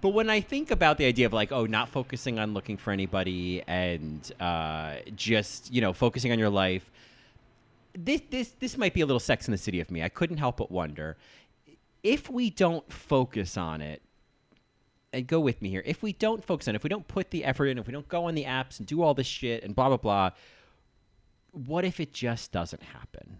[0.00, 2.92] but when I think about the idea of like, oh, not focusing on looking for
[2.92, 6.90] anybody and uh, just you know focusing on your life,
[7.94, 10.02] this this this might be a little Sex in the City of me.
[10.02, 11.16] I couldn't help but wonder
[12.06, 14.00] if we don't focus on it
[15.12, 15.82] and go with me here.
[15.84, 17.92] If we don't focus on it, if we don't put the effort in, if we
[17.92, 20.30] don't go on the apps and do all this shit and blah blah blah,
[21.50, 23.38] what if it just doesn't happen?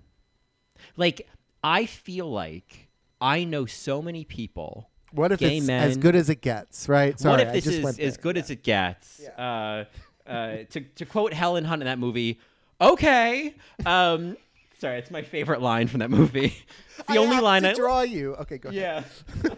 [0.96, 1.28] Like
[1.62, 2.88] I feel like
[3.20, 4.90] I know so many people.
[5.12, 6.88] What if it's men, as good as it gets?
[6.88, 7.18] Right?
[7.20, 9.24] Sorry, what if this just is as good as it gets?
[9.38, 9.84] Uh,
[10.26, 12.40] uh, to to quote Helen Hunt in that movie,
[12.80, 13.54] okay.
[13.86, 14.36] Um,
[14.78, 16.56] sorry, it's my favorite line from that movie.
[16.98, 18.34] It's the I only line I draw you.
[18.36, 19.04] Okay, go ahead.
[19.44, 19.50] yeah.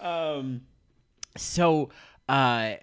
[0.36, 0.60] um.
[1.38, 1.88] So,
[2.28, 2.74] uh,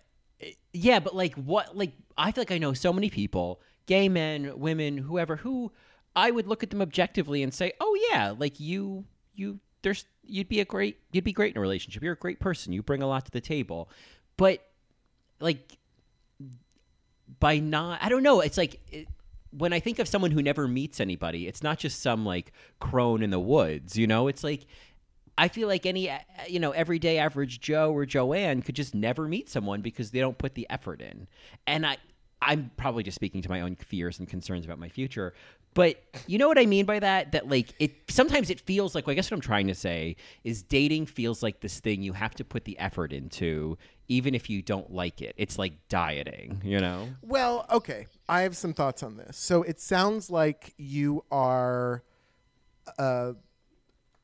[0.73, 1.77] yeah, but like, what?
[1.77, 5.71] Like, I feel like I know so many people, gay men, women, whoever, who
[6.15, 10.49] I would look at them objectively and say, "Oh yeah, like you, you, there's, you'd
[10.49, 12.01] be a great, you'd be great in a relationship.
[12.01, 12.73] You're a great person.
[12.73, 13.91] You bring a lot to the table."
[14.37, 14.65] But,
[15.39, 15.77] like,
[17.39, 18.39] by not, I don't know.
[18.39, 18.81] It's like.
[18.91, 19.07] It,
[19.57, 23.21] when I think of someone who never meets anybody, it's not just some like crone
[23.21, 24.27] in the woods, you know?
[24.27, 24.65] It's like
[25.37, 26.11] I feel like any
[26.47, 30.37] you know everyday average Joe or Joanne could just never meet someone because they don't
[30.37, 31.27] put the effort in.
[31.65, 31.97] And I
[32.41, 35.33] I'm probably just speaking to my own fears and concerns about my future.
[35.73, 37.31] But you know what I mean by that?
[37.31, 40.17] That like it sometimes it feels like well, I guess what I'm trying to say
[40.43, 44.49] is dating feels like this thing you have to put the effort into even if
[44.49, 45.33] you don't like it.
[45.37, 47.09] It's like dieting, you know?
[47.21, 48.07] Well, okay.
[48.27, 49.37] I have some thoughts on this.
[49.37, 52.03] So it sounds like you are
[52.97, 53.33] uh,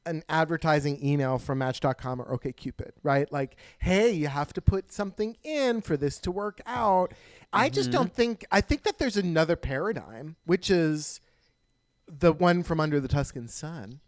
[0.05, 3.31] an advertising email from Match.com or OkCupid, right?
[3.31, 7.13] Like, hey, you have to put something in for this to work out.
[7.51, 8.45] I just don't think.
[8.51, 11.19] I think that there's another paradigm, which is
[12.07, 13.99] the one from Under the Tuscan Sun,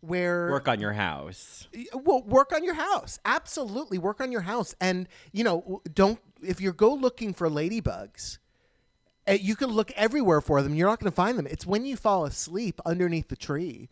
[0.00, 1.68] where Work on your house.
[1.92, 6.60] well work on your house absolutely work on your house and you know don't if
[6.60, 8.38] you go looking for ladybugs
[9.26, 10.74] Eh, you can look everywhere for them.
[10.74, 11.46] You're not going to find them.
[11.46, 13.88] It's when you fall asleep underneath the tree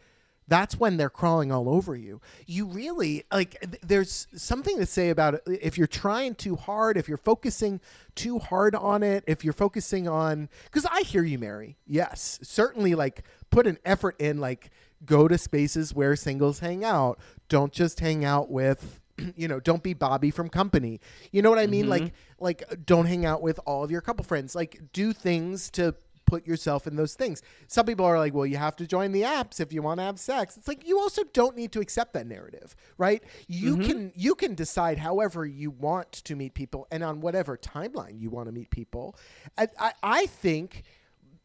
[0.47, 2.21] that's when they're crawling all over you.
[2.47, 6.97] You really like th- there's something to say about it if you're trying too hard
[6.97, 7.81] if you're focusing
[8.15, 11.77] too hard on it if you're focusing on because i hear you mary.
[11.87, 12.39] Yes.
[12.43, 14.71] Certainly like put an effort in like
[15.05, 17.19] go to spaces where singles hang out.
[17.49, 19.01] Don't just hang out with
[19.37, 21.01] you know don't be bobby from company
[21.33, 22.45] you know what i mean like mm-hmm.
[22.45, 25.95] like don't hang out with all of your couple friends like do things to
[26.27, 27.43] put yourself in those things.
[27.69, 30.05] Some people are like, well, you have to join the apps if you want to
[30.05, 30.57] have sex.
[30.57, 33.23] It's like you also don't need to accept that narrative, right?
[33.47, 33.87] You mm-hmm.
[33.87, 38.31] can you can decide however you want to meet people and on whatever timeline you
[38.31, 39.17] want to meet people.
[39.57, 40.85] And I, I think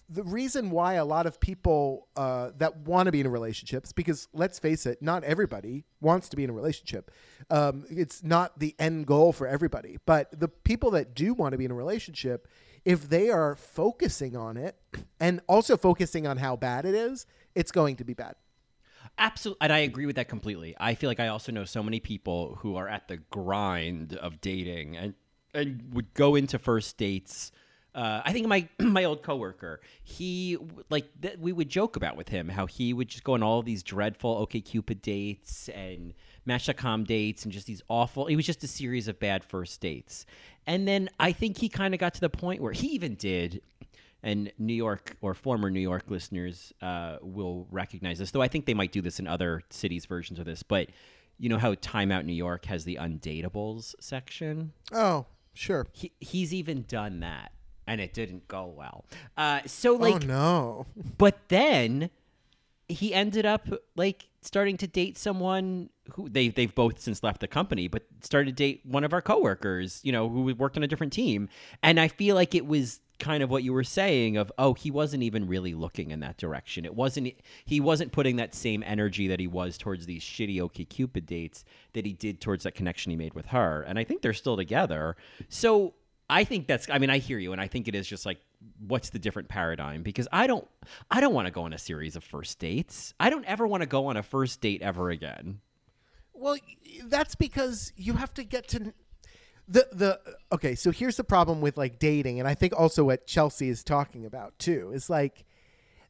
[0.09, 4.27] the reason why a lot of people uh, that want to be in relationships, because
[4.33, 7.11] let's face it, not everybody wants to be in a relationship.
[7.49, 9.97] Um, it's not the end goal for everybody.
[10.05, 12.47] But the people that do want to be in a relationship,
[12.85, 14.75] if they are focusing on it
[15.19, 18.35] and also focusing on how bad it is, it's going to be bad.
[19.17, 20.75] Absolutely, and I agree with that completely.
[20.79, 24.41] I feel like I also know so many people who are at the grind of
[24.41, 25.13] dating and
[25.53, 27.51] and would go into first dates.
[27.95, 30.57] Uh, I think my my old coworker, he
[30.89, 33.61] like th- we would joke about with him how he would just go on all
[33.61, 36.13] these dreadful OkCupid dates and
[36.45, 38.27] Match.com dates and just these awful.
[38.27, 40.25] It was just a series of bad first dates,
[40.65, 43.61] and then I think he kind of got to the point where he even did
[44.21, 48.65] and New York or former New York listeners uh, will recognize this, though I think
[48.65, 50.63] they might do this in other cities' versions of this.
[50.63, 50.89] But
[51.37, 54.73] you know how Time Out New York has the undateables section?
[54.91, 55.87] Oh, sure.
[55.93, 57.53] He, he's even done that,
[57.89, 59.03] and it didn't go well.
[59.35, 60.85] Uh, so, like, oh no.
[61.17, 62.11] but then
[62.87, 67.47] he ended up like starting to date someone who they they've both since left the
[67.47, 70.87] company, but started to date one of our coworkers, you know, who worked on a
[70.87, 71.49] different team.
[71.81, 74.89] And I feel like it was kind of what you were saying of oh he
[74.89, 77.29] wasn't even really looking in that direction it wasn't
[77.65, 82.05] he wasn't putting that same energy that he was towards these shitty OkCupid dates that
[82.05, 85.17] he did towards that connection he made with her and i think they're still together
[85.49, 85.93] so
[86.29, 88.39] i think that's i mean i hear you and i think it is just like
[88.87, 90.67] what's the different paradigm because i don't
[91.09, 93.81] i don't want to go on a series of first dates i don't ever want
[93.81, 95.59] to go on a first date ever again
[96.33, 96.57] Well,
[97.05, 98.93] that's because you have to get to
[99.67, 100.19] the the
[100.51, 100.75] okay.
[100.75, 104.25] So here's the problem with like dating, and I think also what Chelsea is talking
[104.25, 105.45] about too is like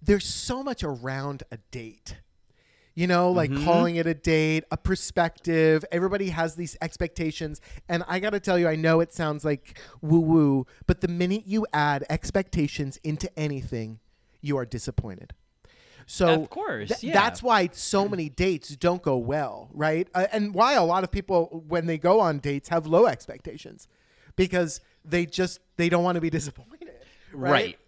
[0.02, 2.18] there's so much around a date.
[3.00, 5.86] You know, like calling it a date, a perspective.
[5.90, 7.62] Everybody has these expectations.
[7.88, 11.08] And I got to tell you, I know it sounds like woo woo, but the
[11.08, 14.02] minute you add expectations into anything,
[14.42, 15.34] you are disappointed.
[16.08, 17.14] So Of course, th- yeah.
[17.14, 20.10] that's why so many dates don't go well, right?
[20.14, 23.88] Uh, and why a lot of people when they go on dates have low expectations
[24.36, 26.92] because they just they don't want to be disappointed,
[27.32, 27.80] right?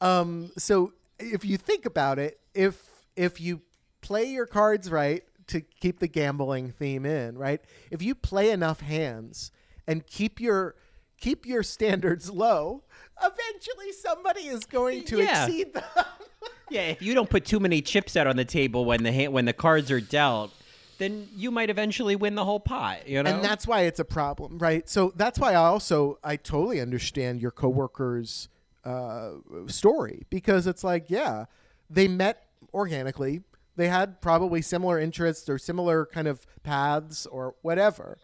[0.00, 2.80] Um, so if you think about it, if
[3.16, 3.62] if you
[4.00, 7.60] play your cards right to keep the gambling theme in, right?
[7.90, 9.50] If you play enough hands
[9.86, 10.74] and keep your
[11.18, 12.82] keep your standards low,
[13.22, 15.44] eventually somebody is going to Yeah.
[15.46, 15.84] exceed them.
[16.70, 19.28] Yeah, if you don't put too many chips out on the table when the ha-
[19.28, 20.52] when the cards are dealt,
[20.98, 23.08] then you might eventually win the whole pot.
[23.08, 26.36] You know, and that's why it's a problem right so that's why i also i
[26.36, 28.48] totally understand your coworkers
[28.84, 29.30] uh,
[29.66, 31.46] story because it's like yeah
[31.90, 33.42] they met organically
[33.76, 38.18] they had probably similar interests or similar kind of paths or whatever.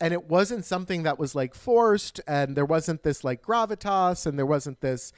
[0.00, 4.36] And it wasn't something that was like forced and there wasn't this like gravitas and
[4.38, 5.12] there wasn't this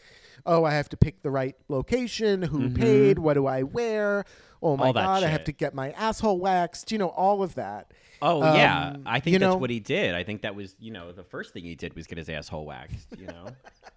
[0.46, 4.24] oh i have to pick the right location who paid what do i wear?
[4.62, 7.92] Oh my god i have to get my asshole waxed you know all of that.
[8.20, 10.14] Oh Um, yeah, I think that's know- what he did.
[10.14, 12.64] I think that was you know the first thing he did was get his asshole
[12.66, 13.08] waxed.
[13.18, 13.46] You know,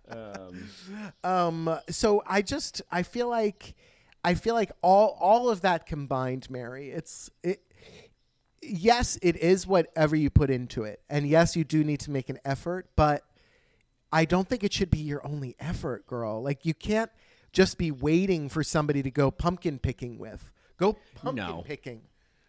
[1.24, 3.76] um, Um, so I just I feel like
[4.28, 6.89] I feel like all all of that combined, Mary.
[6.89, 7.61] It's it.
[8.61, 12.28] Yes, it is whatever you put into it, and yes, you do need to make
[12.30, 13.23] an effort, but
[14.11, 16.43] I don't think it should be your only effort, girl.
[16.43, 17.09] Like you can't
[17.53, 20.51] just be waiting for somebody to go pumpkin picking with.
[20.75, 21.61] Go pumpkin No.
[21.65, 22.01] picking,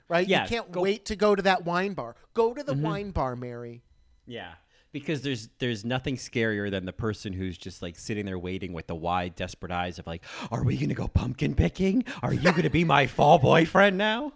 [0.08, 0.26] right?
[0.26, 2.16] Yeah, you can't go- wait to go to that wine bar.
[2.34, 2.82] Go to the mm-hmm.
[2.82, 3.84] wine bar, Mary.
[4.26, 4.54] yeah,
[4.93, 8.86] because there's there's nothing scarier than the person who's just like sitting there waiting with
[8.86, 12.05] the wide, desperate eyes of like, are we gonna go pumpkin picking?
[12.22, 14.32] Are you gonna be my fall boyfriend now?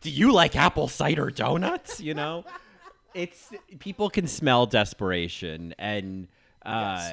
[0.00, 2.00] Do you like apple cider donuts?
[2.00, 2.44] You know,
[3.14, 6.28] it's people can smell desperation and
[6.64, 7.10] uh,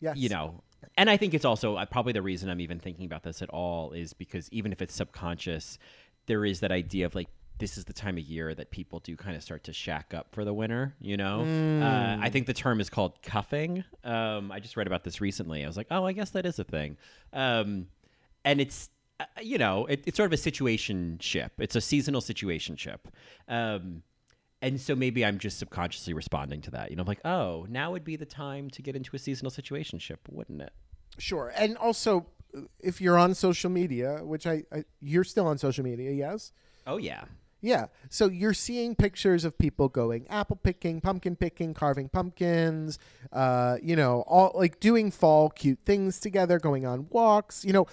[0.00, 0.16] Yes.
[0.16, 0.62] you know.
[0.96, 3.50] And I think it's also uh, probably the reason I'm even thinking about this at
[3.50, 5.78] all is because even if it's subconscious,
[6.26, 7.28] there is that idea of like
[7.58, 10.28] this is the time of year that people do kind of start to shack up
[10.32, 10.94] for the winter.
[11.00, 11.40] You know,
[11.82, 13.84] uh, I think the term is called cuffing.
[14.04, 15.64] Um, I just read about this recently.
[15.64, 16.96] I was like, oh, I guess that is a thing.
[17.32, 17.88] Um,
[18.44, 18.90] and it's
[19.20, 21.52] uh, you know it, it's sort of a situation ship.
[21.58, 23.08] It's a seasonal situation ship.
[23.48, 24.02] Um,
[24.60, 26.90] and so maybe I'm just subconsciously responding to that.
[26.90, 29.52] You know, I'm like, oh, now would be the time to get into a seasonal
[29.52, 30.72] situationship, wouldn't it?
[31.18, 32.26] Sure, and also
[32.80, 36.52] if you're on social media, which I, I you're still on social media, yes.
[36.86, 37.24] Oh yeah,
[37.60, 37.86] Yeah.
[38.08, 42.98] So you're seeing pictures of people going apple picking, pumpkin picking, carving pumpkins,
[43.32, 47.64] uh, you know, all like doing fall cute things together, going on walks.
[47.64, 47.86] You know,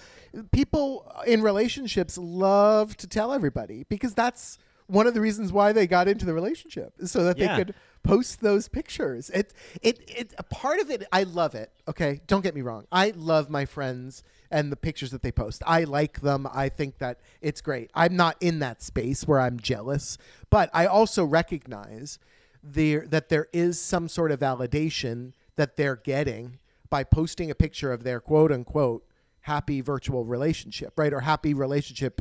[0.52, 5.86] people in relationships love to tell everybody because that's one of the reasons why they
[5.88, 7.56] got into the relationship so that Yeah.
[7.56, 9.30] they could post those pictures.
[9.30, 9.52] It
[9.82, 11.72] it it a part of it I love it.
[11.88, 12.20] Okay?
[12.28, 12.86] Don't get me wrong.
[12.92, 15.62] I love my friends and the pictures that they post.
[15.66, 16.46] I like them.
[16.52, 17.90] I think that it's great.
[17.94, 20.18] I'm not in that space where I'm jealous,
[20.50, 22.18] but I also recognize
[22.62, 26.58] there that there is some sort of validation that they're getting
[26.90, 29.04] by posting a picture of their quote unquote
[29.40, 31.12] happy virtual relationship, right?
[31.12, 32.20] Or happy relationship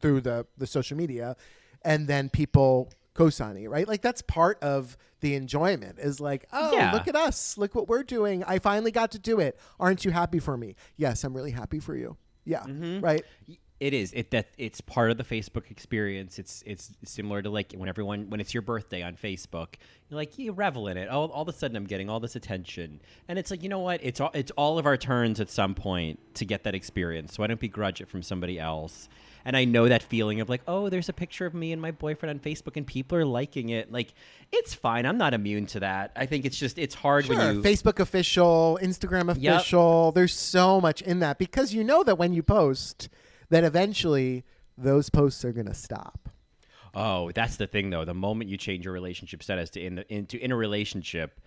[0.00, 1.36] through the the social media
[1.82, 3.88] and then people co-signing it, right?
[3.88, 6.92] Like that's part of the enjoyment is like, oh, Yeah.
[6.92, 7.58] look at us.
[7.58, 8.44] Look what we're doing.
[8.44, 9.58] I finally got to do it.
[9.80, 10.76] Aren't you happy for me?
[10.96, 12.16] Yes, I'm really happy for you.
[12.44, 12.60] Yeah.
[12.60, 13.00] Mm-hmm.
[13.00, 13.24] Right.
[13.80, 14.12] It is.
[14.12, 16.38] It that it's part of the Facebook experience.
[16.40, 19.74] It's it's similar to like when everyone when it's your birthday on Facebook,
[20.08, 21.08] you're like you revel in it.
[21.08, 23.78] All, all of a sudden, I'm getting all this attention, and it's like you know
[23.78, 24.00] what?
[24.02, 27.34] It's all it's all of our turns at some point to get that experience.
[27.34, 29.08] So I don't begrudge it from somebody else.
[29.48, 31.90] And I know that feeling of like, oh, there's a picture of me and my
[31.90, 33.90] boyfriend on Facebook, and people are liking it.
[33.90, 34.12] Like,
[34.52, 35.06] it's fine.
[35.06, 36.12] I'm not immune to that.
[36.16, 37.34] I think it's just it's hard Sure.
[37.34, 39.54] when you Facebook official, Instagram Yep.
[39.54, 40.12] official.
[40.12, 43.08] There's so much in that because you know that when you post,
[43.48, 44.44] that eventually
[44.76, 46.28] those posts are going to stop.
[46.94, 48.04] Oh, that's the thing though.
[48.04, 51.40] The moment you change your relationship status to in the, into in a relationship,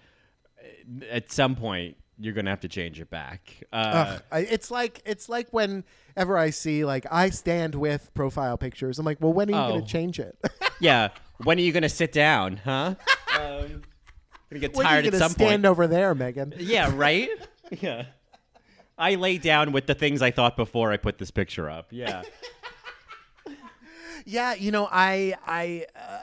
[0.60, 3.64] uh, at some point you're gonna have to change it back.
[3.74, 3.76] Uh,
[4.16, 9.00] Ugh, I, it's like it's like whenever I see like I stand with profile pictures.
[9.00, 9.70] I'm like, well, when are you Oh.
[9.70, 10.38] going to change it?
[10.80, 11.10] yeah.
[11.44, 12.96] When are you gonna sit down, huh?
[13.40, 13.82] um,
[14.50, 15.66] gonna get when are tired you at some stand point.
[15.66, 16.54] over there, Megan?
[16.58, 16.92] yeah.
[16.94, 17.30] Right.
[17.82, 18.06] yeah.
[18.98, 21.88] I lay down with the things I thought before I put this picture up.
[21.90, 22.22] Yeah.
[24.26, 26.20] Yeah, you know, I, I, uh,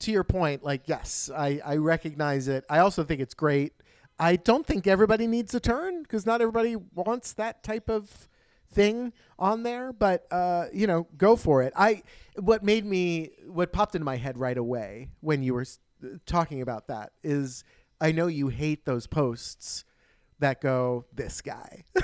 [0.00, 2.64] to your point, like, yes, I, I recognize it.
[2.70, 3.74] I also think it's great.
[4.18, 8.28] I don't think everybody needs a turn because not everybody wants that type of
[8.72, 9.92] thing on there.
[9.92, 11.72] But uh, you know, go for it.
[11.76, 12.02] I,
[12.36, 15.66] what made me, what popped into my head right away when you were
[16.24, 17.62] talking about that is,
[18.00, 19.84] I know you hate those posts
[20.38, 21.84] that go, this guy,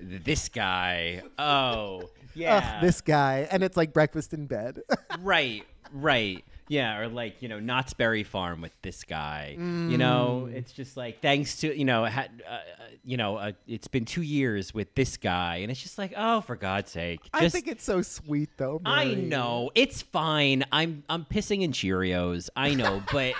[0.00, 1.22] this guy.
[1.38, 2.02] Oh.
[2.02, 2.80] Ugh, Yeah.
[2.80, 4.80] this guy, and it's like breakfast in bed.
[5.20, 6.42] right right
[6.72, 10.54] yeah or like you know knott's berry farm with this guy you know Mm.
[10.54, 12.58] it's just like thanks to you know had, uh, uh,
[13.04, 16.40] you know uh, it's been two years with this guy and it's just like oh
[16.40, 18.80] for god's sake I think it's so sweet though.
[18.84, 20.64] I know it's fine.
[20.72, 22.48] I'm I'm pissing in Cheerios.
[22.56, 23.34] I know, but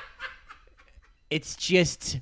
[1.31, 2.19] it's just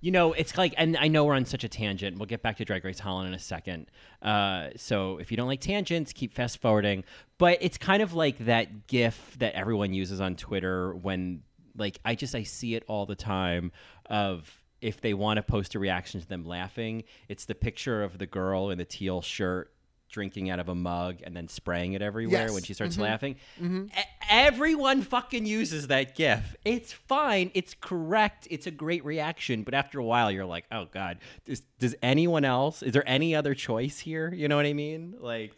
[0.00, 2.18] you know it's like and I know we're on such a tangent.
[2.18, 3.90] We'll get back to Drag Race Holland in a second.
[4.22, 7.04] Uh, so if you don't like tangents, keep fast forwarding.
[7.38, 11.42] But it's kind of like that GIF that everyone uses on Twitter when
[11.76, 13.72] like I just I see it all the time
[14.06, 18.18] of if they want to post a reaction to them laughing, it's the picture of
[18.18, 19.72] the girl in the teal shirt
[20.10, 22.52] drinking out of a mug and then spraying it everywhere Yes.
[22.52, 23.02] when she starts mm-hmm.
[23.02, 23.36] laughing.
[23.60, 23.86] Mm-hmm.
[23.86, 26.56] E- everyone fucking uses that gif.
[26.64, 27.50] It's fine.
[27.54, 28.46] It's correct.
[28.50, 29.62] It's a great reaction.
[29.62, 32.82] But after a while, you're like, oh god, does does anyone else?
[32.82, 34.32] Is there any other choice here?
[34.32, 35.14] You know what I mean?
[35.18, 35.54] Like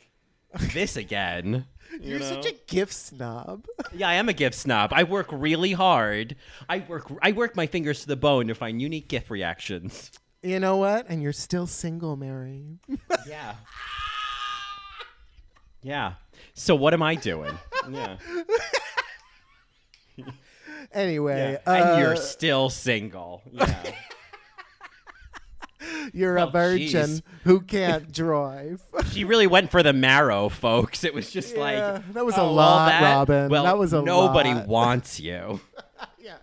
[0.72, 1.66] this again.
[2.00, 3.66] you You're such a gift snob.
[3.94, 4.90] Yeah, I am a GIF snob.
[4.94, 6.34] I work really hard.
[6.66, 10.10] I work I work my fingers to the bone to find unique GIF reactions.
[10.42, 11.06] You know what?
[11.08, 12.78] And you're still single, Mary.
[13.28, 13.54] Yeah.
[15.82, 16.14] Yeah.
[16.54, 17.56] So what am I doing?
[17.90, 18.16] Yeah.
[20.92, 21.72] anyway, yeah.
[21.74, 23.42] and you're uh, still single.
[23.50, 23.82] Yeah.
[26.12, 27.22] you're a Oh, virgin jeez.
[27.44, 28.82] who can't drive.
[29.10, 31.04] she really went for the marrow, folks.
[31.04, 33.02] It was just Yeah, like that was a oh, all lot, that?
[33.02, 33.50] Robin.
[33.50, 34.68] Well, That was a nobody lot.
[34.68, 35.60] wants you.
[36.22, 36.36] Yeah.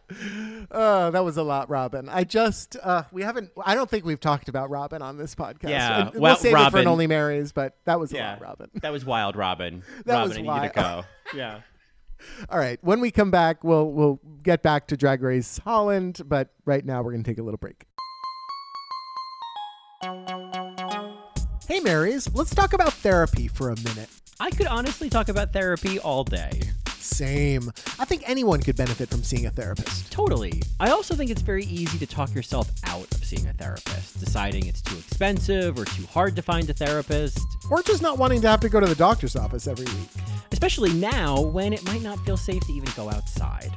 [0.72, 2.10] Uh, that was a lot, Robin.
[2.10, 3.52] I just uh, we haven't.
[3.64, 5.70] I don't think we've talked about Robin on this podcast.
[5.70, 8.18] Yeah, And well, we'll save it for Robin- an Only Marys, but that was a
[8.18, 8.70] Yeah, lot, Robin.
[8.82, 9.84] that was wild, Robin.
[10.06, 10.64] That Robin, was I wild.
[10.64, 11.04] you to go.
[11.38, 11.62] Yeah.
[12.50, 12.78] All right.
[12.82, 17.02] When we come back, we'll we'll get back to Drag Race Holland, but right now
[17.02, 17.86] we're gonna take a little break.
[21.68, 24.10] Hey, Marys, let's talk about therapy for a minute.
[24.40, 26.62] I could honestly talk about therapy all day.
[27.02, 27.72] Same.
[27.98, 30.12] I think anyone could benefit from seeing a therapist.
[30.12, 30.62] Totally.
[30.80, 34.68] I also think it's very easy to talk yourself out of seeing a therapist, deciding
[34.68, 37.40] it's too expensive or too hard to find a therapist,
[37.72, 40.10] Or just not wanting to have to go to the doctor's office every week.
[40.52, 43.72] especially now when it might not feel safe to even go outside.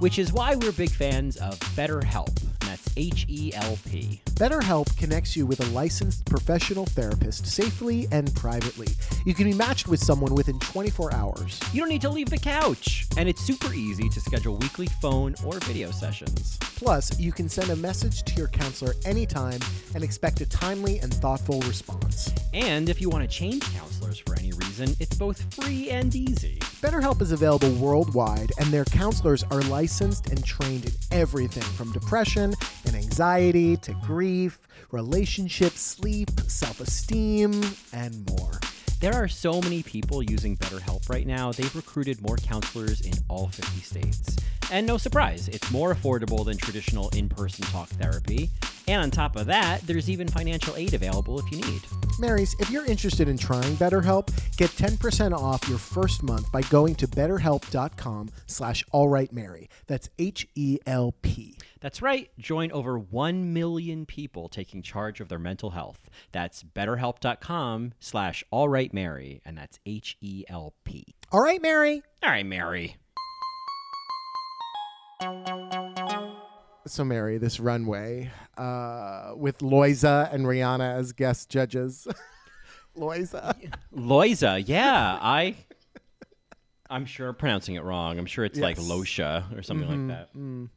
[0.00, 2.42] Which is why we're big fans of BetterHelp.
[2.60, 4.20] That's H E L P.
[4.32, 8.88] BetterHelp connects you with a licensed professional therapist safely and privately.
[9.24, 11.60] You can be matched with someone within 24 hours.
[11.72, 15.36] You don't need to leave the couch, and it's super easy to schedule weekly phone
[15.46, 16.58] or video sessions.
[16.60, 19.60] Plus, you can send a message to your counselor anytime
[19.94, 22.32] and expect a timely and thoughtful response.
[22.52, 26.58] And if you want to change counselors for any reason, it's both free and easy.
[26.82, 32.54] BetterHelp is available worldwide, and their counselors are licensed and trained in everything from depression
[32.86, 34.58] and anxiety to grief,
[34.92, 37.62] relationships, sleep, self esteem,
[37.92, 38.52] and more.
[39.00, 43.48] There are so many people using BetterHelp right now, they've recruited more counselors in all
[43.48, 44.36] 50 states.
[44.70, 48.50] And no surprise, it's more affordable than traditional in person talk therapy.
[48.86, 51.82] And on top of that, there's even financial aid available if you need.
[52.18, 56.94] Marys, if you're interested in trying BetterHelp, get 10% off your first month by going
[56.96, 59.68] to betterhelp.com slash allrightmary.
[59.86, 61.58] That's H-E-L-P.
[61.80, 62.30] That's right.
[62.38, 66.08] Join over 1 million people taking charge of their mental health.
[66.32, 71.14] That's betterhelp.com slash allrightmary, and that's H-E-L-P.
[71.32, 72.02] All right, Mary.
[72.22, 72.96] All right, Mary.
[76.86, 82.06] So, Mary, this runway uh, with Loiza and Rihanna as guest judges.
[82.98, 83.54] Loiza.
[83.96, 85.56] Loiza, yeah, I...
[86.90, 88.18] I'm sure I'm pronouncing it wrong.
[88.18, 88.86] I'm sure it's like Yes.
[88.86, 90.34] Losha or something like that.
[90.36, 90.68] Mm,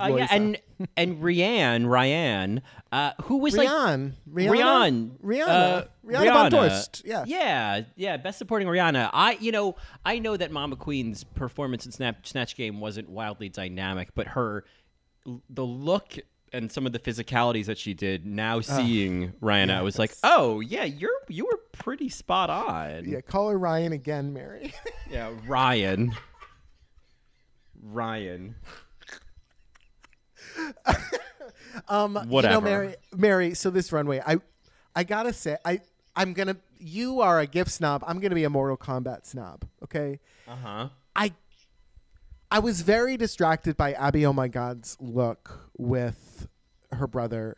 [0.00, 0.58] Uh, yeah, and
[0.96, 2.60] and Rianne, Ryan,
[2.92, 4.12] uh, who was like Rihanna.
[4.30, 4.50] Rihanna.
[4.52, 5.48] Rihanna, Rihanna.
[5.48, 7.02] uh, Rihanna Von Dorst.
[7.04, 7.24] Yeah.
[7.26, 8.16] yeah, yeah.
[8.18, 9.10] Best supporting Rihanna.
[9.12, 13.48] I, you know, I know that Mama Queen's performance in Snap, Snatch Game wasn't wildly
[13.48, 14.64] dynamic, but her,
[15.48, 16.14] the look
[16.52, 18.24] and some of the physicalities that she did.
[18.24, 23.04] Now seeing Rihanna, I was like, oh yeah, you're you were pretty spot on.
[23.06, 24.72] Yeah, call her Ryan again, Mary.
[25.10, 26.14] Yeah, Ryan.
[27.82, 28.56] Ryan.
[31.88, 32.54] Um, Whatever.
[32.54, 33.54] You know, Mary, Mary.
[33.54, 34.36] So this runway, I,
[34.94, 35.80] I gotta say, I,
[36.16, 36.56] I'm gonna.
[36.78, 38.04] You are a gift snob.
[38.06, 39.64] I'm gonna be a Mortal Kombat snob.
[39.82, 40.20] Okay.
[40.46, 40.88] Uh huh.
[41.16, 41.32] I,
[42.54, 46.46] I was very distracted by Abby Oh My God's look with
[46.92, 47.56] her brother,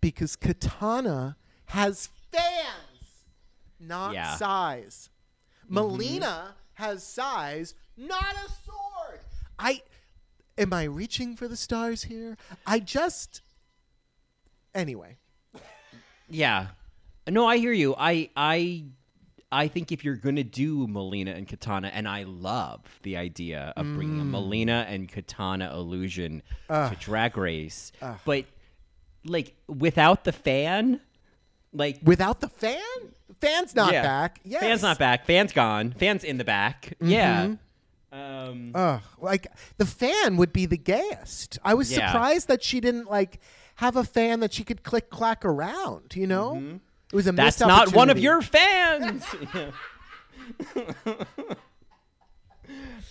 [0.00, 3.24] because Katana has fans,
[3.80, 4.36] not Yeah.
[4.36, 5.10] sais.
[5.68, 5.76] Mm-hmm.
[5.76, 9.18] Mileena has sais, not a sword.
[9.58, 9.82] I
[10.56, 12.36] am I reaching for the stars here?
[12.64, 13.40] I just
[14.76, 15.16] anyway.
[16.30, 16.68] Yeah.
[17.28, 17.96] No, I hear you.
[17.98, 18.84] I I
[19.52, 23.86] I think if you're gonna do Mileena and Katana, and I love the idea of
[23.94, 24.30] bringing a mm.
[24.32, 27.92] Mileena and Katana illusion to Drag Race,
[28.24, 28.44] but
[29.24, 31.00] like without the fan,
[31.72, 32.80] like Without the fan,
[33.40, 34.02] fan's not yeah.
[34.02, 34.40] back.
[34.44, 34.62] Yes.
[34.62, 35.26] fan's not back.
[35.26, 35.92] Fan's gone.
[35.92, 36.94] Fan's in the back.
[37.00, 37.10] Mm-hmm.
[37.10, 37.54] Yeah.
[38.12, 41.58] Um, Ugh, like the fan would be the gayest.
[41.64, 42.06] I was Yeah.
[42.10, 43.40] surprised that she didn't like
[43.76, 46.16] have a fan that she could click clack around.
[46.16, 46.76] You know, mm-hmm.
[47.12, 49.24] It was a that's not one of your fans.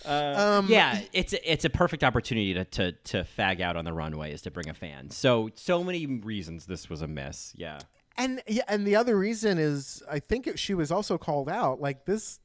[0.04, 3.84] Uh, Um, yeah, it's a, it's a perfect opportunity to, to to fag out on
[3.84, 5.10] the runway is to bring a fan.
[5.10, 7.52] So so many reasons this was a miss.
[7.56, 7.78] Yeah.
[8.16, 11.80] And yeah, and the other reason is I think it, she was also called out.
[11.80, 12.38] Like this,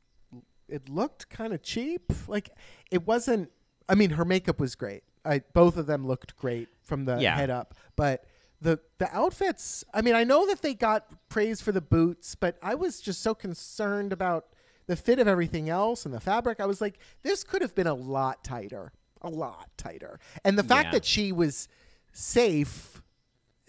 [0.67, 2.11] it looked kind of cheap.
[2.27, 2.49] Like
[2.89, 3.51] it wasn't.
[3.87, 5.03] I mean, her makeup was great.
[5.23, 7.35] I both of them looked great from the Yeah.
[7.35, 8.23] head up, but
[8.61, 9.83] the the outfits.
[9.93, 13.21] I mean, I know that they got praise for the boots, but I was just
[13.21, 14.45] so concerned about
[14.87, 16.59] the fit of everything else and the fabric.
[16.59, 18.91] I was like, this could have been a lot tighter,
[19.21, 20.19] a lot tighter.
[20.43, 20.91] And the fact Yeah.
[20.91, 21.67] that she was
[22.13, 23.01] safe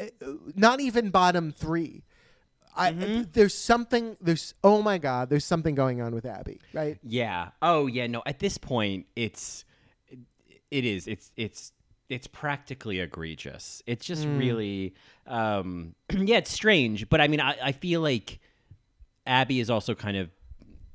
[0.00, 0.06] uh,
[0.56, 2.04] not even bottom three.
[2.74, 3.22] I, Mm-hmm.
[3.34, 4.16] There's something.
[4.20, 5.28] There's oh my god.
[5.28, 6.98] There's something going on with Abby, right?
[7.02, 7.50] Yeah.
[7.60, 8.06] Oh yeah.
[8.06, 8.22] No.
[8.24, 9.64] At this point, it's
[10.70, 11.06] it is.
[11.06, 11.72] It's it's
[12.12, 13.82] it's practically egregious.
[13.86, 14.94] It's just really
[15.26, 16.36] um yeah.
[16.36, 18.38] It's strange, but I mean, I, I feel like
[19.26, 20.30] Abby is also kind of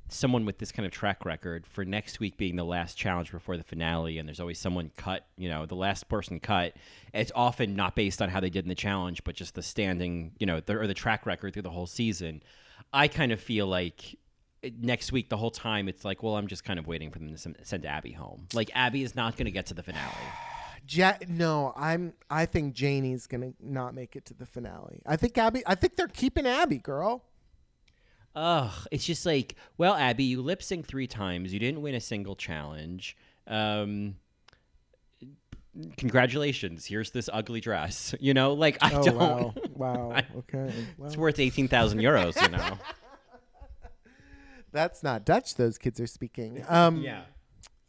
[0.10, 3.58] someone with this kind of track record for next week being the last challenge before
[3.58, 6.74] the finale and there's always someone cut you know the last person cut
[7.14, 10.32] it's often not based on how they did in the challenge but just the standing
[10.40, 12.42] you know the, or the track record through the whole season
[12.94, 14.18] i kind of feel like
[14.80, 17.30] next week the whole time it's like well i'm just kind of waiting for them
[17.30, 20.14] to send, send abby home like abby is not going to get to the finale
[20.88, 22.14] Ja- no, I'm.
[22.30, 25.02] I think Janey's gonna not make it to the finale.
[25.06, 25.62] I think Abby.
[25.66, 27.24] I think they're keeping Abby, girl.
[28.36, 31.52] Ugh, it's just like, well, Abby, you lip sync three times.
[31.54, 33.18] You didn't win a single challenge.
[33.48, 34.16] Um,
[35.98, 36.86] congratulations.
[36.86, 38.14] Here's this ugly dress.
[38.20, 39.16] You know, like I Oh don't.
[39.18, 40.12] wow, wow.
[40.40, 42.40] Okay, well, It's worth eighteen thousand euros.
[42.42, 42.78] You know.
[44.72, 45.56] that's not Dutch.
[45.56, 46.64] Those kids are speaking.
[46.68, 47.22] Um, yeah.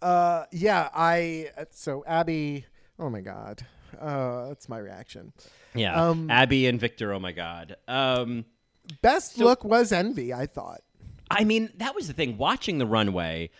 [0.00, 0.88] Uh, yeah.
[0.94, 1.50] I.
[1.56, 2.64] uh, So Abby.
[2.98, 3.64] Oh my god.
[4.00, 5.32] Uh, that's my reaction.
[5.74, 7.12] Yeah, Um, Abby and Victor.
[7.12, 7.76] Oh my god.
[7.86, 8.44] Um,
[9.02, 10.80] Best look was Envy, I thought.
[11.30, 12.38] I mean, that was the thing.
[12.38, 13.50] Watching the runway,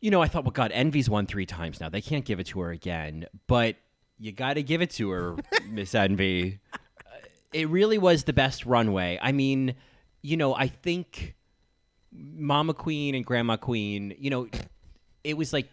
[0.00, 1.88] you know, I thought, well, God, Envy's won three times now.
[1.88, 3.26] They can't give it to her again.
[3.46, 3.76] But
[4.18, 5.36] you got to give it to her,
[5.68, 6.58] Miss Envy.
[6.72, 6.76] Uh,
[7.52, 9.18] It really was the best runway.
[9.22, 9.74] I mean,
[10.22, 11.36] you know, I think
[12.12, 14.48] Mama Queen and Grandma Queen, you know,
[15.22, 15.68] it was like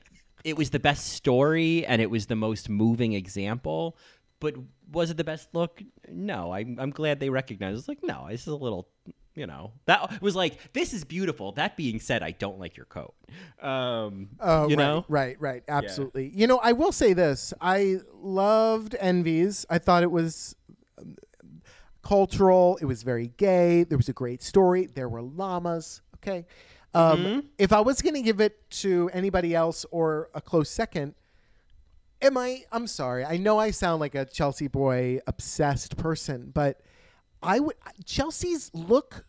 [0.45, 3.97] it was the best story and it was the most moving example.
[4.39, 4.55] But
[4.91, 5.81] was it the best look?
[6.07, 6.53] No.
[6.53, 7.75] I'm, I'm glad they recognized.
[7.75, 7.79] It.
[7.79, 8.87] It's like, no, this is a little,
[9.33, 11.53] you know, that was like, this is beautiful.
[11.53, 13.15] That being said, I don't like your coat.
[13.59, 16.31] Um, Oh, you right, know, right, right, absolutely.
[16.33, 19.65] You know, I will say this: I loved Envy's.
[19.69, 20.55] I thought it was
[20.99, 21.15] um,
[22.03, 22.77] cultural.
[22.81, 23.83] It was very gay.
[23.83, 24.85] There was a great story.
[24.85, 26.01] There were llamas.
[26.17, 26.45] Okay.
[26.95, 27.39] Um, Mm-hmm.
[27.57, 31.13] If I was going to give it to anybody else or a close second,
[32.21, 32.63] am I?
[32.71, 33.25] I'm sorry.
[33.25, 36.81] I know I sound like a Chelsea boy obsessed person, but
[37.43, 37.75] I would
[38.05, 39.25] Chelsea's look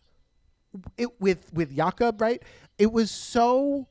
[0.97, 2.41] it with with Jakob right.
[2.77, 3.87] It was so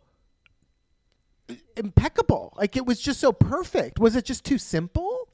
[1.76, 2.54] impeccable.
[2.56, 3.98] Like it was just so perfect.
[3.98, 5.28] Was it just too simple?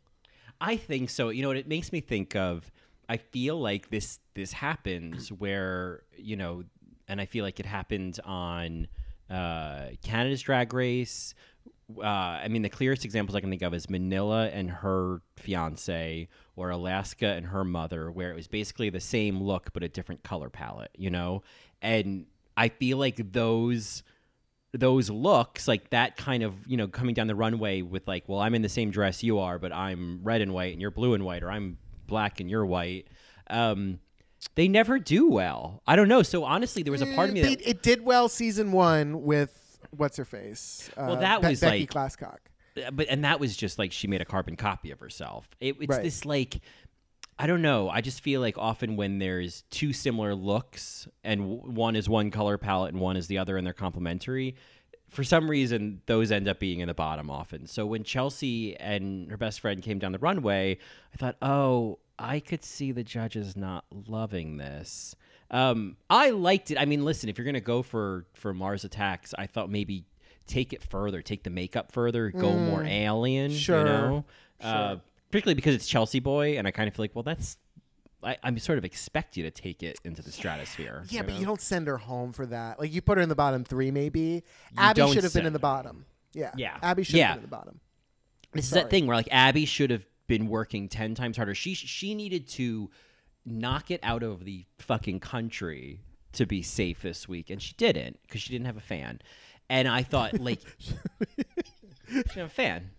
[0.61, 1.31] I think so.
[1.31, 2.71] You know what it makes me think of?
[3.09, 6.65] I feel like this this happens where you know,
[7.13, 8.89] and I feel like it happened on
[9.31, 11.35] uh, Canada's Drag Race.
[11.99, 16.27] Uh, I mean, the clearest examples I can think of is Manila and her fiance,
[16.57, 20.25] or Alaska and her mother, where it was basically the same look but a different
[20.25, 20.91] color palette.
[20.97, 21.43] You know,
[21.83, 22.25] and
[22.57, 24.03] I feel like those
[24.73, 28.41] those looks like that kind of you know coming down the runway with like well
[28.41, 31.13] i'm in the same dress you are but i'm red and white and you're blue
[31.13, 33.07] and white or i'm black and you're white
[33.51, 33.99] um
[34.55, 37.43] they never do well i don't know so honestly there was a part of me
[37.43, 39.59] They- that it did well season one with
[39.91, 40.89] what's her face.
[40.97, 42.39] Uh, Well, that Be- was Becky like- Glasscock.
[42.95, 45.89] but and that was just like she made a carbon copy of herself it, it's
[45.89, 46.03] Right.
[46.03, 46.61] this like
[47.39, 51.61] i don't know i just feel like often when there's two similar looks and w-
[51.71, 54.55] one is one color palette and one is the other and they're complementary
[55.11, 59.31] for some reason those end up being in the bottom often so when chelsea and
[59.31, 60.79] her best friend came down the runway
[61.13, 65.15] i thought oh i could see the judges not loving this
[65.51, 69.35] um, i liked it i mean listen if you're gonna go for for mars attacks
[69.39, 70.05] i thought maybe
[70.47, 73.59] take it further take the makeup further go more alien Mm.
[73.59, 74.25] Sure, you know
[74.61, 74.97] uh,
[75.31, 77.57] particularly because it's Chelsea Boy, and I kind of feel like, well, that's
[78.23, 81.05] I, I'm sort of expect you to take it into the stratosphere.
[81.09, 81.41] Yeah, but know?
[81.41, 82.79] you don't send her home for that.
[82.79, 84.45] Like you put her in the bottom three, maybe.
[84.77, 86.05] Abby should have been in the bottom.
[86.33, 86.77] Yeah, Yeah.
[86.81, 87.29] Abby should Yeah.
[87.29, 87.81] have been in the bottom.
[88.53, 90.05] This is that thing where like Abby should have
[90.39, 91.55] been working ten times harder.
[91.55, 92.91] She she needed to
[93.45, 96.01] knock it out of the fucking country
[96.33, 99.21] to be safe this week, and she didn't because she didn't have a fan.
[99.69, 100.95] And I thought like she
[102.15, 102.91] didn't have a fan.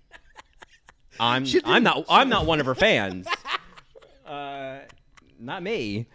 [1.19, 3.27] I'm I'm didn't- I'm not one of her fans.
[4.25, 4.79] Uh,
[5.37, 6.07] not me.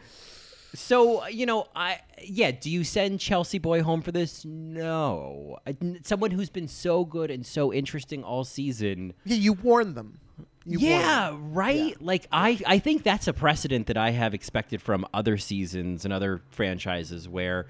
[0.74, 2.50] So you know, I yeah.
[2.52, 4.44] Do you send Chelsea Boy home for this?
[4.46, 5.58] No.
[5.66, 9.12] I- Someone who's been so good and so interesting all season.
[9.24, 10.20] Yeah, you warned them.
[10.68, 11.54] You yeah, them.
[11.54, 12.00] right.
[12.00, 16.12] Like I, I think that's a precedent that I have expected from other seasons and
[16.12, 17.66] other franchises where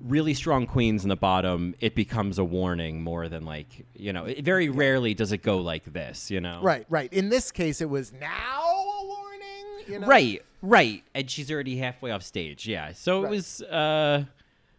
[0.00, 4.24] really strong queens in the bottom, it becomes a warning more than like you know.
[4.24, 6.30] It, very rarely does it go like this.
[6.30, 6.60] You know.
[6.62, 7.12] Right, right.
[7.12, 9.86] In this case, it was now a warning.
[9.86, 10.06] You know?
[10.06, 12.66] Right, right, and she's already halfway off stage.
[12.66, 13.26] Yeah, so Right.
[13.32, 14.24] it was, uh,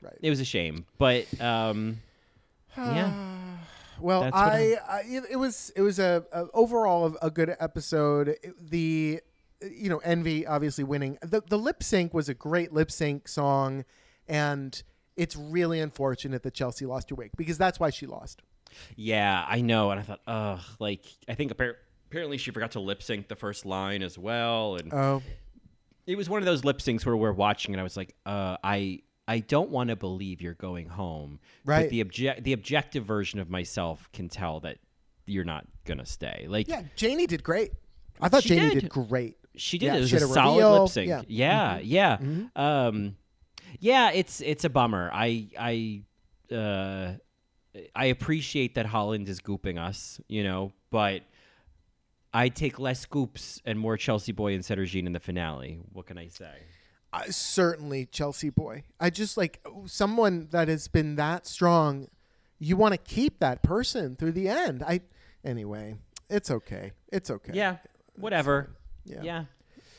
[0.02, 0.18] Right.
[0.22, 2.00] it was a shame, but um,
[2.78, 3.12] yeah,
[4.02, 8.30] Well, I, I it was it was a, a overall a, a good episode.
[8.30, 9.22] It- the
[9.62, 11.18] you know envy obviously winning.
[11.22, 13.84] The the lip sync was a great lip sync song,
[14.28, 14.82] and
[15.18, 18.42] it's really unfortunate that Chelsea lost her wig because that's why she lost.
[18.96, 21.76] yeah, I know, and I thought, ugh, like I think appar-
[22.10, 25.22] apparently she forgot to lip sync the first line as well, and Oh,
[26.08, 28.58] it was one of those lip syncs where we're watching, and I was like, uh,
[28.64, 29.02] I.
[29.30, 31.40] I don't want to believe you're going home.
[31.64, 31.84] Right.
[31.84, 34.80] But the object, the objective version of myself can tell that
[35.28, 36.48] you're not gonna stay.
[36.50, 37.72] Like, yeah, Janey did great.
[38.20, 38.82] I thought Janey did.
[38.82, 39.38] did, great.
[39.56, 39.86] She did.
[39.86, 41.08] Yeah, it was she a a solid lip sync.
[41.08, 41.22] Yeah.
[41.28, 42.18] Yeah, yeah.
[42.56, 43.18] Um,
[43.80, 45.12] yeah, it's it's a bummer.
[45.14, 46.04] I I
[46.54, 47.14] uh,
[47.96, 51.22] I appreciate that Holland is gooping us, you know, but
[52.34, 55.82] I'd take less scoops and more Chelsea Boy and Sederginne in the finale.
[55.94, 56.64] What can I say?
[57.12, 58.84] Uh, certainly Chelsea boy.
[59.00, 62.08] I just like someone that has been that strong.
[62.60, 64.84] You want to keep that person through the end.
[64.84, 65.02] I
[65.44, 65.96] anyway.
[66.30, 66.92] It's okay.
[67.12, 67.54] It's okay.
[67.56, 67.78] Yeah,
[68.16, 68.70] whatever.
[69.06, 69.24] Yeah.
[69.24, 69.44] Yeah.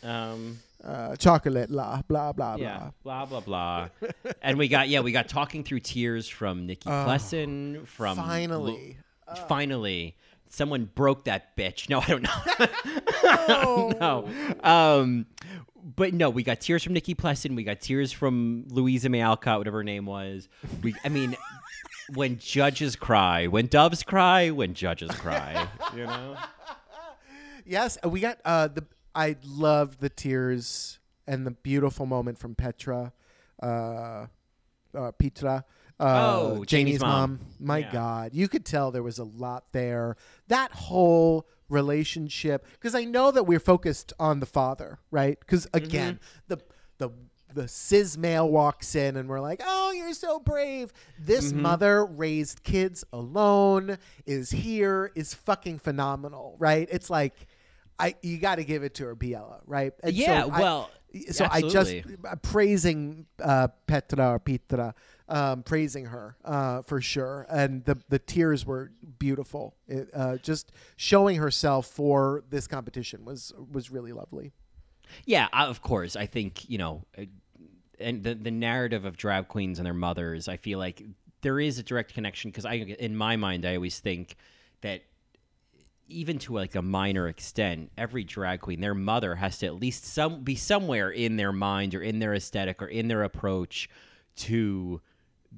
[0.03, 3.27] Um, Uh, chocolate la blah blah yeah, blah.
[3.27, 7.87] blah blah blah, and we got yeah we got talking through tears from Nikkie Plessen
[7.87, 8.97] from finally.
[9.29, 10.17] Lu- finally
[10.49, 11.89] someone broke that bitch.
[11.89, 13.93] No, I don't know.
[14.01, 14.61] no.
[14.63, 15.27] Um,
[15.85, 17.57] but no, we got tears from Nikkie Plessen.
[17.57, 20.49] We got tears from Louisa May Alcott, whatever her name was.
[20.83, 21.37] We, I mean,
[22.15, 26.37] when judges cry, when doves cry, when judges cry, you know.
[27.65, 32.55] Yes, uh, we got uh the I loved the tears and the beautiful moment from
[32.55, 33.13] Petra,
[33.63, 34.27] uh,
[34.95, 35.65] uh Petra.
[35.99, 37.11] Uh, Oh, Janey's, Janey's mom.
[37.11, 37.41] mom.
[37.59, 37.93] My Yeah.
[37.93, 40.17] God, you could tell there was a lot there.
[40.49, 45.39] That whole relationship, because I know that we're focused on the father, right?
[45.41, 46.19] Because again,
[46.49, 46.59] the
[46.99, 47.11] the
[47.53, 52.63] the cis male walks in and we're like, "Oh, you're so brave." This mother raised
[52.63, 56.89] kids alone, is here, is fucking phenomenal, right?
[56.91, 57.35] It's like,
[58.01, 59.93] I you got to give it to her, Biella, right?
[60.03, 60.91] And so Yeah, I- well,
[61.31, 61.93] so I just
[62.25, 64.95] uh, praising uh, Petra or Petra,
[65.29, 69.75] um, praising her uh, for sure, and the the tears were beautiful.
[69.89, 74.53] It, uh, just showing herself for this competition was was really lovely.
[75.25, 76.15] Yeah, uh, of course.
[76.15, 77.25] I think you know, uh,
[77.99, 80.49] and the the narrative of drag queens and their mothers.
[80.49, 81.03] I feel like
[81.43, 84.37] there is a direct connection because I, in my mind, I always think
[84.83, 85.03] that
[86.11, 90.05] even to like a minor extent, every drag queen, their mother has to at least
[90.05, 93.89] some be somewhere in their mind or in their aesthetic or in their approach
[94.37, 95.01] to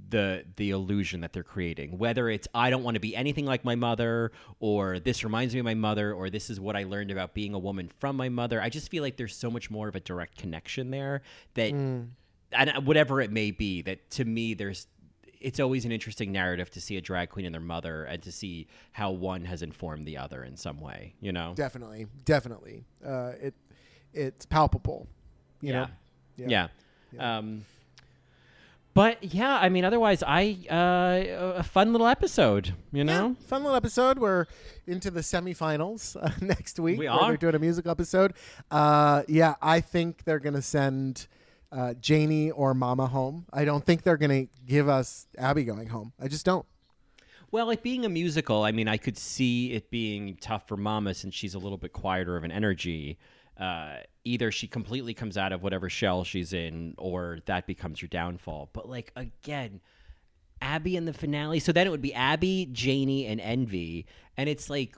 [0.09, 1.98] the the illusion that they're creating.
[1.98, 5.61] Whether it's i don't want to be anything like my mother or this reminds me
[5.61, 8.28] of my mother or this is what i learned about being a woman from my
[8.28, 8.61] mother.
[8.61, 11.22] I just feel like there's so much more of a direct connection there
[11.55, 11.72] that
[12.53, 14.86] and uh, whatever it may be that to me there's
[15.45, 18.32] it's always an interesting narrative to see a drag queen and their mother and to
[18.32, 23.32] see how one has informed the other in some way you know Definitely, definitely, uh,
[23.40, 23.55] it
[24.12, 25.07] it's palpable.
[25.61, 25.86] You yeah.
[26.36, 26.68] know,
[27.16, 27.38] yeah.
[27.38, 27.64] Um,
[28.95, 33.28] but yeah, I mean, otherwise, I uh, a fun little episode, you know.
[33.28, 34.18] Yeah, fun little episode.
[34.18, 34.47] We're
[34.86, 36.99] into the semifinals uh, next week.
[36.99, 37.28] We are.
[37.28, 38.34] They're doing a musical episode.
[38.70, 41.26] Uh, yeah, I think they're gonna send
[41.73, 43.47] uh, Janey or Mama home.
[43.53, 46.12] I don't think they're gonna give us Abby going home.
[46.20, 46.66] I just don't.
[47.51, 51.12] Well, like being a musical, I mean, I could see it being tough for Mama
[51.14, 53.18] since she's a little bit quieter of an energy.
[53.59, 58.09] Uh, either she completely comes out of whatever shell she's in, or that becomes your
[58.09, 58.70] downfall.
[58.73, 59.81] But like again,
[60.61, 61.59] Abby in the finale.
[61.61, 64.07] So then it would be Abby, Janey, and Envy,
[64.37, 64.97] and it's like.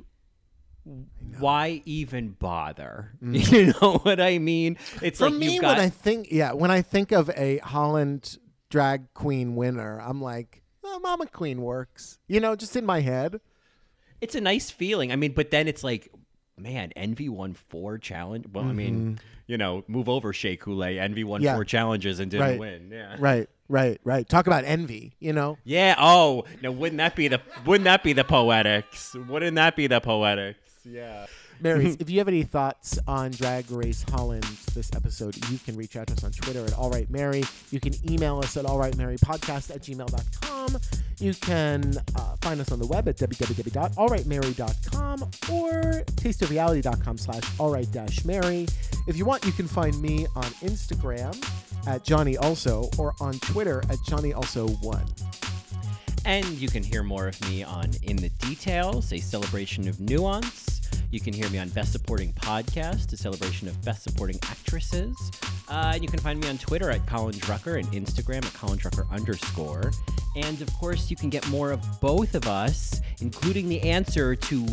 [1.39, 3.13] Why even bother?
[3.23, 4.77] You know what I mean?
[5.03, 8.39] It's For like me, got when I think, yeah, when I think of a Holland
[8.71, 12.19] drag queen winner, I'm like, oh, Mama Queen works.
[12.29, 13.41] You know, just in my head.
[14.21, 15.11] it's a nice feeling.
[15.13, 16.11] I mean, but then it's like,
[16.59, 18.47] man, Envy won four challenge.
[18.53, 20.99] Well, I mean, you know, move over Shea Coulee.
[20.99, 21.47] Envy won Mm-hmm.
[21.47, 21.55] Yeah.
[21.55, 22.59] four challenges and didn't Right.
[22.59, 22.91] win.
[22.93, 23.17] Yeah.
[23.19, 24.29] Right, right, right.
[24.29, 25.15] Talk about envy.
[25.19, 25.59] You know.
[25.65, 25.95] Yeah.
[25.99, 29.15] Oh, no, wouldn't that be the wouldn't that be the poetics?
[29.15, 30.59] Wouldn't that be the poetics?
[30.85, 31.27] Yeah.
[31.61, 35.97] Marys, if you have any thoughts on Drag Race Holland this episode, you can reach
[35.97, 37.45] out to us on Twitter at All Right Mary.
[37.71, 40.79] You can email us at allrightmarypodcast at gmail.com.
[41.19, 48.67] You can uh, find us on the web at www.allrightmary.com or tasteofreality.com slash allright-mary.
[49.07, 51.37] If you want, you can find me on Instagram
[51.87, 55.05] at Johnny Also or on Twitter at Johnny Also One.
[56.25, 60.74] And you can hear more of me on In the Details, a celebration of nuance.
[61.11, 65.31] You can hear me on Best Supporting Podcast, a celebration of Best Supporting Actresses.
[65.69, 68.79] Uh, and you can find me on Twitter at Colin Drucker and Instagram at Colin
[68.79, 69.93] Drucker underscore.
[70.37, 74.67] And of course, you can get more of both of us, including the answer to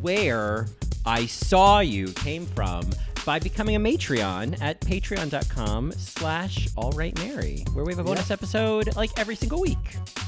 [0.00, 0.66] where
[1.06, 2.90] I saw you came from
[3.28, 9.10] by becoming a Matreon at patreon.com slash allrightmary, where we have a bonus episode like
[9.18, 9.76] every single week.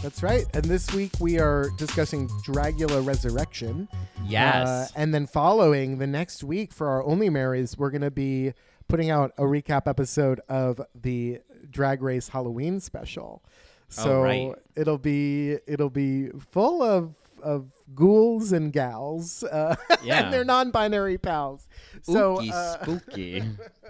[0.02, 0.44] That's right.
[0.52, 3.88] And this week we are discussing Dragula Resurrection.
[4.26, 4.68] Yes.
[4.68, 8.52] Uh, and then following the next week for our Only Marys, we're going to be
[8.86, 11.38] putting out a recap episode of the
[11.70, 13.42] Drag Race Halloween special.
[13.88, 14.54] So right.
[14.76, 20.24] it'll be it'll be full of of ghouls and gals, uh, Yeah.
[20.24, 21.68] and their non-binary pals.
[22.02, 23.42] So Spooky, uh, spooky.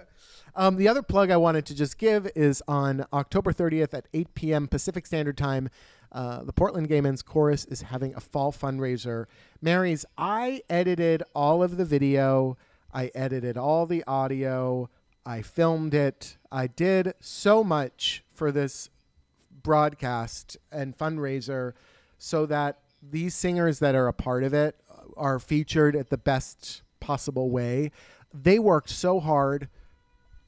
[0.54, 4.34] um, the other plug I wanted to just give is on October 30th at 8
[4.34, 4.68] p.m.
[4.68, 5.68] Pacific Standard Time.
[6.12, 9.26] Uh, the Portland Gay Men's Chorus is having a fall fundraiser.
[9.62, 12.56] Marys, I edited all of the video.
[12.92, 14.90] I edited all the audio.
[15.24, 16.36] I filmed it.
[16.50, 18.90] I did so much for this
[19.62, 21.74] broadcast and fundraiser
[22.18, 24.76] so that these singers that are a part of it
[25.16, 27.90] are featured at the best possible way.
[28.32, 29.68] They worked so hard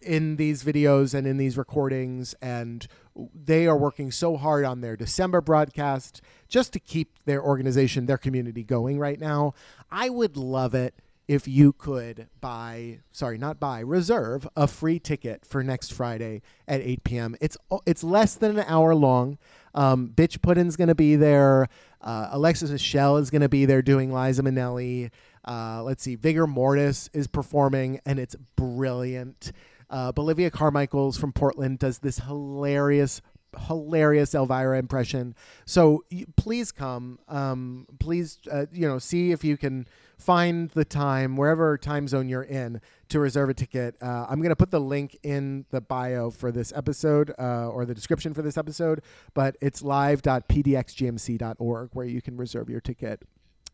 [0.01, 2.87] in these videos and in these recordings, and
[3.35, 8.19] they are working so hard on their December broadcast just to keep their organization, their
[8.19, 9.55] community going right now.
[9.91, 10.95] I would love it
[11.29, 16.81] if you could buy, sorry, not buy, reserve a free ticket for next Friday at
[16.81, 17.37] 8 p.m.
[17.41, 19.39] It's it's less than an hour long.
[19.75, 21.69] Um, Bitch Puddin's going to be there.
[22.01, 25.11] Uh, Alexis Michelle is going to be there doing Liza Minnelli.
[25.47, 29.53] Uh, let's see, Vigor Mortis is performing, and it's brilliant.
[29.91, 33.21] Uh, Bolivia Carmichael's from Portland does this hilarious,
[33.67, 35.35] hilarious Elvira impression.
[35.65, 36.05] So
[36.37, 37.19] please come.
[37.29, 39.87] Um, please, uh, you know, see if you can
[40.19, 43.97] find the time wherever time zone you're in to reserve a ticket.
[44.01, 47.85] Uh, I'm going to put the link in the bio for this episode uh, or
[47.85, 49.03] the description for this episode,
[49.35, 53.23] but it's live.pdxgmc.org where you can reserve your ticket.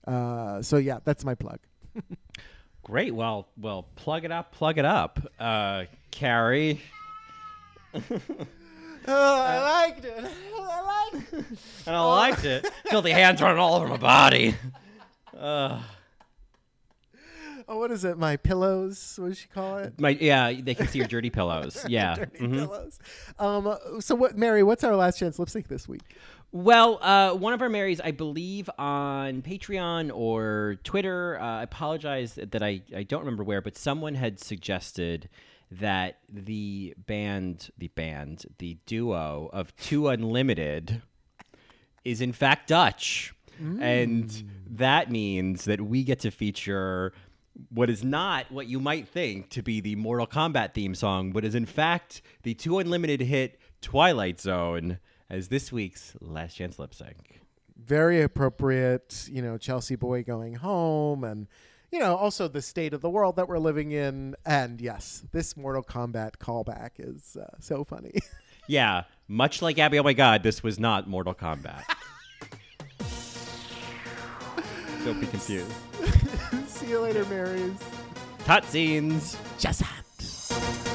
[0.07, 1.59] Uh, so yeah, that's my plug.
[2.83, 3.14] Great.
[3.14, 6.81] Well, well, plug it up, plug it up, uh, Carrie.
[9.11, 10.25] Oh, I liked it.
[10.61, 11.45] I liked it.
[11.87, 12.71] And I liked it.
[12.91, 14.55] Filthy hands running all over my body.
[15.37, 15.81] Uh,
[17.71, 18.17] Oh, what is it?
[18.17, 19.19] My pillows?
[19.21, 20.01] What does she call it?
[20.01, 21.85] my yeah, they can see your dirty pillows.
[21.89, 22.15] Yeah.
[22.15, 22.55] Dirty mhm.
[22.55, 22.99] pillows.
[23.39, 23.77] Um.
[24.01, 24.63] So what, Mary?
[24.63, 26.03] What's our last chance lip sync this week?
[26.51, 31.39] Well, uh, one of our Marys, I believe, on Patreon or Twitter.
[31.39, 35.29] Uh, I apologize that I, I don't remember where, but someone had suggested
[35.71, 41.03] that the band, the band, the duo of Two Unlimited
[42.05, 43.35] is in fact Dutch.
[43.83, 44.31] And
[44.71, 47.13] that means that we get to feature
[47.71, 51.45] what is not what you might think to be the Mortal Kombat theme song, but
[51.45, 56.95] is in fact the Two Unlimited hit Twilight Zone as this week's Last Chance Lip
[56.95, 57.41] Sync.
[57.76, 59.29] Very appropriate.
[59.31, 61.47] You know, Chelsea boy going home, and
[61.93, 64.35] you know, also the state of the world that we're living in.
[64.45, 68.14] And yes, this Mortal Kombat callback is uh, so funny.
[68.70, 71.85] Yeah, much like Abby, oh my god, this was not Mortal Kombat.
[75.07, 75.72] Don't be confused.
[76.66, 77.79] See you later, Marys.
[78.45, 79.39] Cutscenes.
[79.59, 79.83] Just
[80.18, 80.88] First